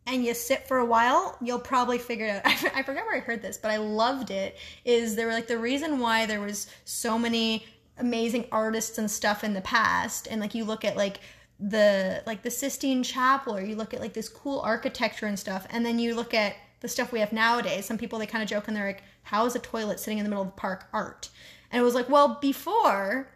and 0.07 0.25
you 0.25 0.33
sit 0.33 0.67
for 0.67 0.79
a 0.79 0.85
while, 0.85 1.37
you'll 1.41 1.59
probably 1.59 1.99
figure 1.99 2.25
it 2.25 2.43
out. 2.43 2.45
I, 2.75 2.81
forget 2.81 3.05
where 3.05 3.17
I 3.17 3.19
heard 3.19 3.43
this, 3.43 3.57
but 3.57 3.69
I 3.69 3.77
loved 3.77 4.31
it. 4.31 4.57
Is 4.83 5.15
there 5.15 5.27
were 5.27 5.33
like 5.33 5.45
the 5.45 5.59
reason 5.59 5.99
why 5.99 6.25
there 6.25 6.41
was 6.41 6.65
so 6.85 7.19
many 7.19 7.65
amazing 7.99 8.45
artists 8.51 8.97
and 8.97 9.09
stuff 9.09 9.43
in 9.43 9.53
the 9.53 9.61
past, 9.61 10.27
and 10.29 10.41
like 10.41 10.55
you 10.55 10.63
look 10.63 10.85
at 10.85 10.95
like 10.97 11.19
the 11.59 12.23
like 12.25 12.43
the 12.43 12.51
Sistine 12.51 13.03
Chapel, 13.03 13.55
or 13.55 13.61
you 13.61 13.75
look 13.75 13.93
at 13.93 14.01
like 14.01 14.13
this 14.13 14.29
cool 14.29 14.59
architecture 14.61 15.25
and 15.25 15.37
stuff, 15.39 15.67
and 15.69 15.85
then 15.85 15.99
you 15.99 16.15
look 16.15 16.33
at 16.33 16.55
the 16.79 16.87
stuff 16.87 17.11
we 17.11 17.19
have 17.19 17.33
nowadays. 17.33 17.85
Some 17.85 17.97
people 17.97 18.19
they 18.19 18.25
kind 18.25 18.43
of 18.43 18.49
joke 18.49 18.67
and 18.67 18.77
they're 18.77 18.87
like, 18.87 19.03
"How 19.23 19.45
is 19.45 19.55
a 19.55 19.59
toilet 19.59 19.99
sitting 19.99 20.19
in 20.19 20.23
the 20.23 20.29
middle 20.29 20.43
of 20.43 20.49
the 20.49 20.61
park 20.61 20.87
art?" 20.93 21.29
And 21.71 21.81
it 21.81 21.83
was 21.83 21.95
like, 21.95 22.09
well, 22.09 22.37
before 22.41 23.29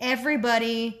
everybody 0.00 1.00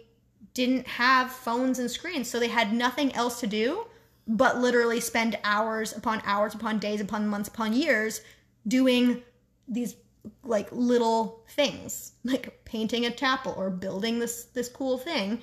didn't 0.52 0.86
have 0.86 1.30
phones 1.30 1.78
and 1.78 1.90
screens, 1.90 2.28
so 2.28 2.38
they 2.38 2.48
had 2.48 2.72
nothing 2.72 3.14
else 3.14 3.40
to 3.40 3.46
do 3.46 3.86
but 4.26 4.58
literally 4.58 5.00
spend 5.00 5.38
hours 5.44 5.94
upon 5.94 6.22
hours 6.24 6.54
upon 6.54 6.78
days 6.78 7.00
upon 7.00 7.28
months 7.28 7.48
upon 7.48 7.74
years 7.74 8.22
doing 8.66 9.22
these 9.68 9.96
like 10.42 10.68
little 10.72 11.44
things 11.50 12.12
like 12.24 12.64
painting 12.64 13.06
a 13.06 13.10
chapel 13.10 13.54
or 13.56 13.70
building 13.70 14.18
this 14.18 14.44
this 14.54 14.68
cool 14.68 14.98
thing 14.98 15.40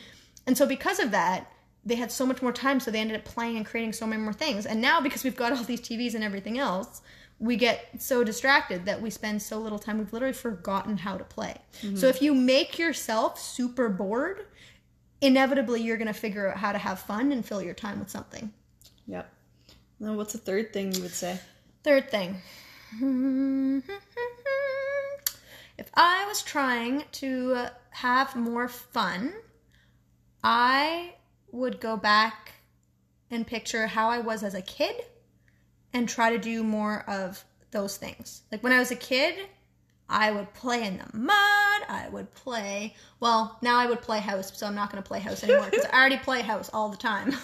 and 0.47 0.57
so 0.57 0.65
because 0.65 0.99
of 0.99 1.11
that 1.11 1.51
they 1.83 1.95
had 1.95 2.11
so 2.11 2.25
much 2.25 2.41
more 2.41 2.51
time 2.51 2.79
so 2.79 2.91
they 2.91 2.99
ended 2.99 3.17
up 3.17 3.25
playing 3.25 3.57
and 3.57 3.65
creating 3.65 3.93
so 3.93 4.05
many 4.05 4.21
more 4.21 4.33
things 4.33 4.65
and 4.65 4.81
now 4.81 4.99
because 5.01 5.23
we've 5.23 5.35
got 5.35 5.51
all 5.51 5.63
these 5.63 5.81
tvs 5.81 6.15
and 6.15 6.23
everything 6.23 6.57
else 6.57 7.01
we 7.39 7.55
get 7.55 7.89
so 7.97 8.23
distracted 8.23 8.85
that 8.85 9.01
we 9.01 9.09
spend 9.09 9.41
so 9.41 9.57
little 9.57 9.79
time 9.79 9.97
we've 9.97 10.13
literally 10.13 10.33
forgotten 10.33 10.97
how 10.97 11.17
to 11.17 11.23
play 11.23 11.55
mm-hmm. 11.81 11.95
so 11.95 12.07
if 12.07 12.21
you 12.21 12.33
make 12.33 12.79
yourself 12.79 13.39
super 13.39 13.89
bored 13.89 14.45
inevitably 15.21 15.81
you're 15.81 15.97
going 15.97 16.07
to 16.07 16.13
figure 16.13 16.49
out 16.49 16.57
how 16.57 16.71
to 16.71 16.77
have 16.77 16.99
fun 16.99 17.31
and 17.31 17.45
fill 17.45 17.61
your 17.61 17.73
time 17.75 17.99
with 17.99 18.09
something 18.09 18.51
Yep. 19.07 19.29
Then 19.99 20.15
what's 20.15 20.33
the 20.33 20.39
third 20.39 20.73
thing 20.73 20.93
you 20.93 21.01
would 21.01 21.11
say? 21.11 21.39
Third 21.83 22.09
thing. 22.09 22.41
If 25.81 25.89
I 25.95 26.25
was 26.27 26.43
trying 26.43 27.05
to 27.13 27.65
have 27.89 28.35
more 28.35 28.67
fun, 28.67 29.33
I 30.43 31.15
would 31.51 31.79
go 31.79 31.97
back 31.97 32.51
and 33.31 33.47
picture 33.47 33.87
how 33.87 34.07
I 34.11 34.19
was 34.19 34.43
as 34.43 34.53
a 34.53 34.61
kid 34.61 35.01
and 35.91 36.07
try 36.07 36.29
to 36.29 36.37
do 36.37 36.63
more 36.63 37.03
of 37.09 37.43
those 37.71 37.97
things. 37.97 38.43
Like 38.51 38.61
when 38.61 38.73
I 38.73 38.77
was 38.77 38.91
a 38.91 38.95
kid, 38.95 39.33
I 40.07 40.31
would 40.31 40.53
play 40.53 40.85
in 40.85 40.99
the 40.99 41.17
mud. 41.17 41.81
I 41.89 42.07
would 42.11 42.31
play. 42.35 42.93
Well, 43.19 43.57
now 43.63 43.79
I 43.79 43.87
would 43.87 44.01
play 44.01 44.19
house, 44.19 44.55
so 44.55 44.67
I'm 44.67 44.75
not 44.75 44.91
going 44.91 45.01
to 45.01 45.07
play 45.07 45.19
house 45.19 45.43
anymore 45.43 45.67
because 45.71 45.87
I 45.91 45.99
already 45.99 46.17
play 46.17 46.43
house 46.43 46.69
all 46.71 46.89
the 46.89 46.97
time, 46.97 47.31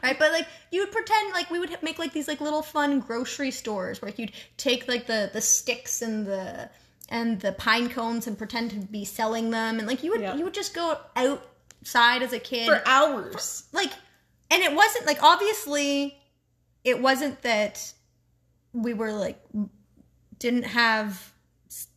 right? 0.00 0.16
But 0.16 0.30
like 0.30 0.46
you 0.70 0.82
would 0.82 0.92
pretend 0.92 1.32
like 1.32 1.50
we 1.50 1.58
would 1.58 1.76
make 1.82 1.98
like 1.98 2.12
these 2.12 2.28
like 2.28 2.40
little 2.40 2.62
fun 2.62 3.00
grocery 3.00 3.50
stores 3.50 4.00
where 4.00 4.12
you'd 4.16 4.30
take 4.58 4.86
like 4.86 5.08
the 5.08 5.30
the 5.32 5.40
sticks 5.40 6.00
and 6.02 6.24
the 6.24 6.70
and 7.08 7.40
the 7.40 7.52
pine 7.52 7.88
cones 7.88 8.26
and 8.26 8.36
pretend 8.38 8.70
to 8.70 8.76
be 8.78 9.04
selling 9.04 9.50
them, 9.50 9.78
and 9.78 9.86
like 9.86 10.02
you 10.02 10.10
would 10.10 10.20
Yeah. 10.20 10.34
you 10.36 10.44
would 10.44 10.54
just 10.54 10.74
go 10.74 10.98
outside 11.16 12.22
as 12.22 12.32
a 12.32 12.38
kid. 12.38 12.66
For 12.66 12.82
hours. 12.86 13.64
like 13.72 13.90
and 14.50 14.62
it 14.62 14.74
wasn't 14.74 15.06
like 15.06 15.22
obviously 15.22 16.16
it 16.84 17.00
wasn't 17.00 17.40
that 17.42 17.92
we 18.72 18.94
were 18.94 19.12
like 19.12 19.42
didn't 20.38 20.64
have 20.64 21.32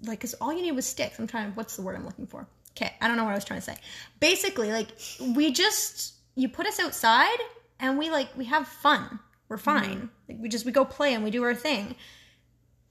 like 0.04 0.20
because 0.20 0.34
all 0.36 0.54
you 0.54 0.62
need 0.62 0.72
was 0.72 0.86
sticks. 0.86 1.20
I'm 1.20 1.28
trying 1.28 1.52
what's 1.52 1.76
the 1.76 1.82
word 1.82 1.96
i'm 1.96 2.06
looking 2.06 2.28
for? 2.28 2.48
Okay 2.76 2.94
i 3.02 3.08
don't 3.08 3.18
know 3.18 3.24
what 3.24 3.32
i 3.32 3.36
was 3.36 3.46
trying 3.46 3.60
to 3.60 3.66
say. 3.66 3.76
Basically 4.20 4.72
like 4.72 4.90
we 5.36 5.52
just 5.52 6.14
you 6.36 6.50
put 6.50 6.66
us 6.68 6.80
outside 6.80 7.38
and 7.80 7.98
we 7.98 8.10
like 8.10 8.30
we 8.38 8.46
have 8.46 8.68
fun. 8.68 9.20
We're 9.50 9.58
fine. 9.58 9.96
Mm-hmm. 9.96 10.06
Like 10.30 10.38
we 10.42 10.50
just 10.50 10.66
we 10.66 10.72
go 10.72 10.84
play 10.86 11.14
and 11.14 11.24
we 11.24 11.32
do 11.32 11.44
our 11.44 11.56
thing 11.56 11.96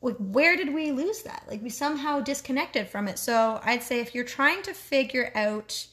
like 0.07 0.17
where 0.17 0.57
did 0.57 0.73
we 0.73 0.93
lose 0.93 1.23
that? 1.23 1.45
Like 1.49 1.63
we 1.63 1.71
somehow 1.71 2.21
disconnected 2.21 2.89
from 2.89 3.09
it. 3.09 3.19
So 3.19 3.61
i'd 3.65 3.83
say 3.83 4.01
if 4.01 4.15
you're 4.15 4.25
trying 4.25 4.63
to 4.63 4.73
figure 4.73 5.31
out 5.35 5.87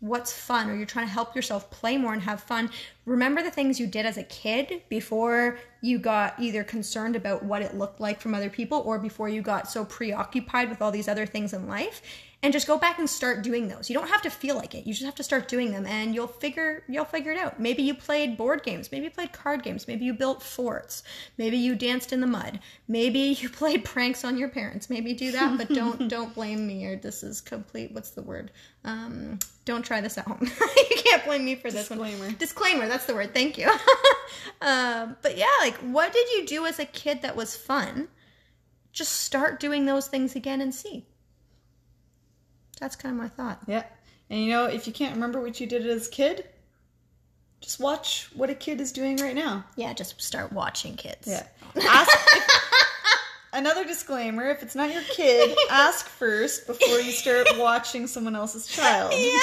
what's 0.00 0.32
fun 0.32 0.68
or 0.68 0.74
you're 0.74 0.84
trying 0.84 1.06
to 1.06 1.12
help 1.12 1.36
yourself 1.36 1.70
play 1.70 1.96
more 1.96 2.12
and 2.12 2.22
have 2.22 2.40
fun 2.42 2.68
remember 3.06 3.40
the 3.40 3.50
things 3.52 3.78
you 3.78 3.86
did 3.86 4.04
as 4.04 4.18
a 4.18 4.24
kid 4.24 4.82
before 4.88 5.58
you 5.82 5.98
got 5.98 6.38
either 6.38 6.64
concerned 6.64 7.16
about 7.16 7.42
what 7.42 7.60
it 7.60 7.76
looked 7.76 8.00
like 8.00 8.20
from 8.20 8.34
other 8.34 8.48
people 8.48 8.82
or 8.86 8.98
before 8.98 9.28
you 9.28 9.42
got 9.42 9.68
so 9.68 9.84
preoccupied 9.84 10.70
with 10.70 10.80
all 10.80 10.90
these 10.90 11.08
other 11.08 11.26
things 11.26 11.52
in 11.52 11.68
life 11.68 12.00
and 12.42 12.52
just 12.52 12.66
go 12.66 12.76
back 12.76 12.98
and 12.98 13.08
start 13.08 13.42
doing 13.42 13.68
those. 13.68 13.88
You 13.88 13.94
don't 13.94 14.08
have 14.08 14.22
to 14.22 14.30
feel 14.30 14.56
like 14.56 14.74
it. 14.74 14.84
You 14.84 14.92
just 14.92 15.04
have 15.04 15.14
to 15.16 15.22
start 15.22 15.46
doing 15.46 15.70
them 15.70 15.86
and 15.86 16.14
you'll 16.14 16.26
figure 16.26 16.82
you'll 16.88 17.04
figure 17.04 17.30
it 17.30 17.38
out. 17.38 17.60
Maybe 17.60 17.82
you 17.82 17.94
played 17.94 18.36
board 18.36 18.64
games. 18.64 18.90
Maybe 18.90 19.04
you 19.04 19.10
played 19.10 19.32
card 19.32 19.62
games. 19.62 19.86
Maybe 19.86 20.04
you 20.04 20.12
built 20.12 20.42
forts. 20.42 21.04
Maybe 21.38 21.56
you 21.56 21.76
danced 21.76 22.12
in 22.12 22.20
the 22.20 22.26
mud. 22.26 22.58
Maybe 22.88 23.20
you 23.40 23.48
played 23.48 23.84
pranks 23.84 24.24
on 24.24 24.36
your 24.36 24.48
parents. 24.48 24.90
Maybe 24.90 25.14
do 25.14 25.30
that 25.32 25.56
but 25.56 25.68
don't 25.68 26.08
don't 26.08 26.34
blame 26.34 26.66
me 26.66 26.84
or 26.86 26.96
this 26.96 27.22
is 27.22 27.40
complete 27.40 27.92
what's 27.92 28.10
the 28.10 28.22
word? 28.22 28.50
Um 28.84 29.38
don't 29.64 29.84
try 29.84 30.00
this 30.00 30.18
at 30.18 30.26
home. 30.26 30.50
You 30.90 31.10
can't 31.18 31.24
blame 31.24 31.44
me 31.44 31.56
for 31.56 31.70
this 31.70 31.90
one. 31.90 31.98
Disclaimer. 31.98 32.32
disclaimer 32.32 32.88
that's 32.88 33.06
the 33.06 33.14
word. 33.14 33.34
Thank 33.34 33.58
you. 33.58 33.70
Um, 34.62 35.16
but 35.22 35.36
yeah 35.36 35.46
like 35.60 35.71
what 35.78 36.12
did 36.12 36.28
you 36.30 36.46
do 36.46 36.66
as 36.66 36.78
a 36.78 36.84
kid 36.84 37.22
that 37.22 37.36
was 37.36 37.56
fun 37.56 38.08
just 38.92 39.12
start 39.22 39.58
doing 39.60 39.86
those 39.86 40.06
things 40.08 40.36
again 40.36 40.60
and 40.60 40.74
see 40.74 41.04
that's 42.80 42.96
kind 42.96 43.14
of 43.14 43.20
my 43.22 43.28
thought 43.28 43.60
Yeah. 43.66 43.84
And 44.30 44.40
you 44.42 44.50
know, 44.50 44.64
if 44.64 44.86
you 44.86 44.92
can't 44.94 45.14
remember 45.14 45.40
what 45.42 45.60
you 45.60 45.66
did 45.66 45.86
as 45.86 46.08
a 46.08 46.10
kid, 46.10 46.46
just 47.60 47.78
watch 47.78 48.28
what 48.34 48.48
a 48.48 48.54
kid 48.54 48.80
is 48.80 48.90
doing 48.92 49.16
right 49.18 49.34
now. 49.34 49.64
yeah 49.76 49.92
just 49.92 50.20
start 50.20 50.52
watching 50.52 50.94
kids 50.96 51.28
Yeah. 51.28 51.44
Ask 51.76 52.10
if, 52.12 52.50
another 53.52 53.84
disclaimer, 53.84 54.46
if 54.50 54.62
it's 54.62 54.74
not 54.74 54.92
your 54.92 55.02
kid, 55.02 55.56
ask 55.70 56.06
first 56.06 56.66
before 56.66 56.98
you 56.98 57.12
start 57.12 57.46
watching 57.56 58.06
someone 58.06 58.34
else's 58.34 58.66
child. 58.66 59.12
yeah 59.16 59.38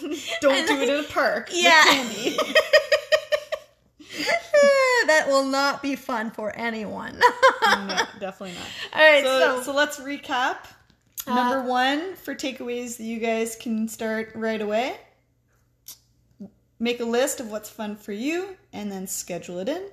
Don't 0.40 0.66
do 0.68 0.80
it 0.80 0.88
in 0.88 1.04
a 1.04 1.08
park. 1.08 1.50
Yeah. 1.52 1.82
That 5.24 5.32
will 5.32 5.44
not 5.46 5.82
be 5.82 5.96
fun 5.96 6.30
for 6.30 6.52
anyone 6.56 7.18
no, 7.62 8.00
definitely 8.20 8.54
not. 8.54 8.66
all 8.92 9.00
right 9.00 9.24
So, 9.24 9.38
so, 9.40 9.58
Uh, 9.58 9.62
so 9.62 9.74
let's 9.74 9.98
recap. 10.00 10.56
Number 11.26 11.62
one 11.66 12.14
for 12.16 12.34
takeaways 12.34 12.98
that 12.98 13.04
you 13.04 13.18
guys 13.18 13.56
can 13.56 13.88
start 13.88 14.32
right 14.34 14.60
away. 14.60 14.96
Make 16.78 17.00
a 17.00 17.04
list 17.04 17.40
of 17.40 17.50
what's 17.50 17.70
fun 17.70 17.96
for 17.96 18.12
you 18.12 18.56
and 18.72 18.92
then 18.92 19.06
schedule 19.06 19.58
it 19.60 19.68
in. 19.68 19.88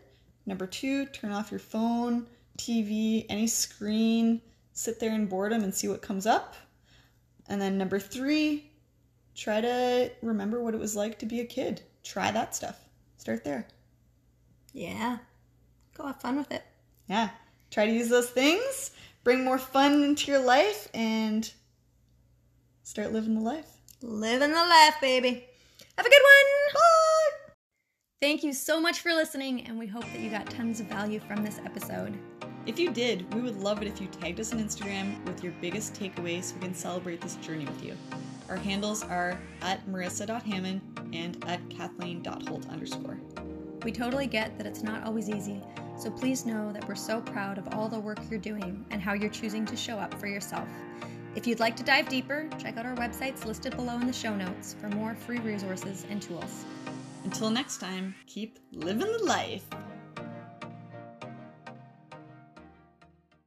Number 0.45 0.67
two, 0.67 1.05
turn 1.07 1.31
off 1.31 1.49
your 1.51 1.59
phone, 1.59 2.27
TV, 2.57 3.25
any 3.29 3.47
screen. 3.47 4.41
Sit 4.73 4.99
there 4.99 5.13
in 5.13 5.25
boredom 5.27 5.63
and 5.63 5.73
see 5.73 5.87
what 5.87 6.01
comes 6.01 6.25
up. 6.25 6.55
And 7.47 7.61
then 7.61 7.77
number 7.77 7.99
three, 7.99 8.69
try 9.35 9.61
to 9.61 10.11
remember 10.21 10.61
what 10.61 10.73
it 10.73 10.79
was 10.79 10.95
like 10.95 11.19
to 11.19 11.25
be 11.25 11.39
a 11.39 11.45
kid. 11.45 11.81
Try 12.03 12.31
that 12.31 12.55
stuff. 12.55 12.77
Start 13.17 13.43
there. 13.45 13.67
Yeah 14.73 15.17
go 15.95 16.07
have 16.07 16.21
fun 16.21 16.37
with 16.37 16.51
it 16.51 16.63
Yeah. 17.07 17.29
Try 17.69 17.85
to 17.85 17.91
use 17.91 18.09
those 18.09 18.29
things, 18.29 18.91
bring 19.23 19.45
more 19.45 19.57
fun 19.57 20.03
into 20.03 20.29
your 20.29 20.41
life, 20.41 20.89
and 20.93 21.49
start 22.83 23.13
living 23.13 23.35
the 23.35 23.41
life. 23.41 23.67
living 24.01 24.49
the 24.49 24.55
life 24.55 24.95
baby 24.99 25.45
have 25.97 26.05
a 26.05 26.09
good 26.09 26.21
one 26.21 26.73
Bye! 26.73 27.53
Thank 28.21 28.43
you 28.43 28.53
so 28.53 28.79
much 28.79 28.99
for 28.99 29.13
listening, 29.13 29.65
and 29.65 29.79
we 29.79 29.87
hope 29.87 30.03
that 30.03 30.19
you 30.19 30.29
got 30.29 30.49
tons 30.49 30.79
of 30.79 30.87
value 30.87 31.19
from 31.19 31.43
this 31.43 31.59
episode. 31.65 32.17
If 32.67 32.77
you 32.77 32.91
did, 32.91 33.33
we 33.33 33.41
would 33.41 33.57
love 33.57 33.81
it 33.81 33.87
if 33.87 33.99
you 33.99 34.07
tagged 34.07 34.39
us 34.39 34.53
on 34.53 34.59
Instagram 34.59 35.25
with 35.25 35.43
your 35.43 35.53
biggest 35.61 35.95
takeaways 35.95 36.43
so 36.43 36.55
we 36.55 36.61
can 36.61 36.75
celebrate 36.75 37.19
this 37.19 37.37
journey 37.37 37.65
with 37.65 37.83
you. 37.83 37.97
Our 38.47 38.57
handles 38.57 39.03
are 39.03 39.39
at 39.61 39.83
marissa.hamon 39.87 40.81
and 41.13 41.43
at 41.47 41.67
kathleen.holt 41.71 42.69
underscore. 42.69 43.17
We 43.83 43.91
totally 43.91 44.27
get 44.27 44.57
that 44.57 44.67
it's 44.67 44.83
not 44.83 45.03
always 45.03 45.27
easy, 45.29 45.61
so 45.97 46.11
please 46.11 46.45
know 46.45 46.71
that 46.71 46.87
we're 46.87 46.95
so 46.95 47.19
proud 47.19 47.57
of 47.57 47.73
all 47.73 47.89
the 47.89 47.99
work 47.99 48.19
you're 48.29 48.39
doing 48.39 48.85
and 48.91 49.01
how 49.01 49.13
you're 49.13 49.29
choosing 49.29 49.65
to 49.65 49.75
show 49.75 49.97
up 49.97 50.13
for 50.15 50.27
yourself. 50.27 50.67
If 51.35 51.47
you'd 51.47 51.59
like 51.59 51.75
to 51.77 51.83
dive 51.83 52.09
deeper, 52.09 52.47
check 52.59 52.77
out 52.77 52.85
our 52.85 52.95
websites 52.95 53.45
listed 53.45 53.75
below 53.75 53.95
in 53.95 54.05
the 54.05 54.13
show 54.13 54.35
notes 54.35 54.75
for 54.79 54.89
more 54.89 55.15
free 55.15 55.39
resources 55.39 56.05
and 56.09 56.21
tools. 56.21 56.65
Until 57.23 57.49
next 57.49 57.79
time, 57.79 58.13
keep 58.27 58.59
living 58.71 59.11
the 59.11 59.23
life. 59.23 59.63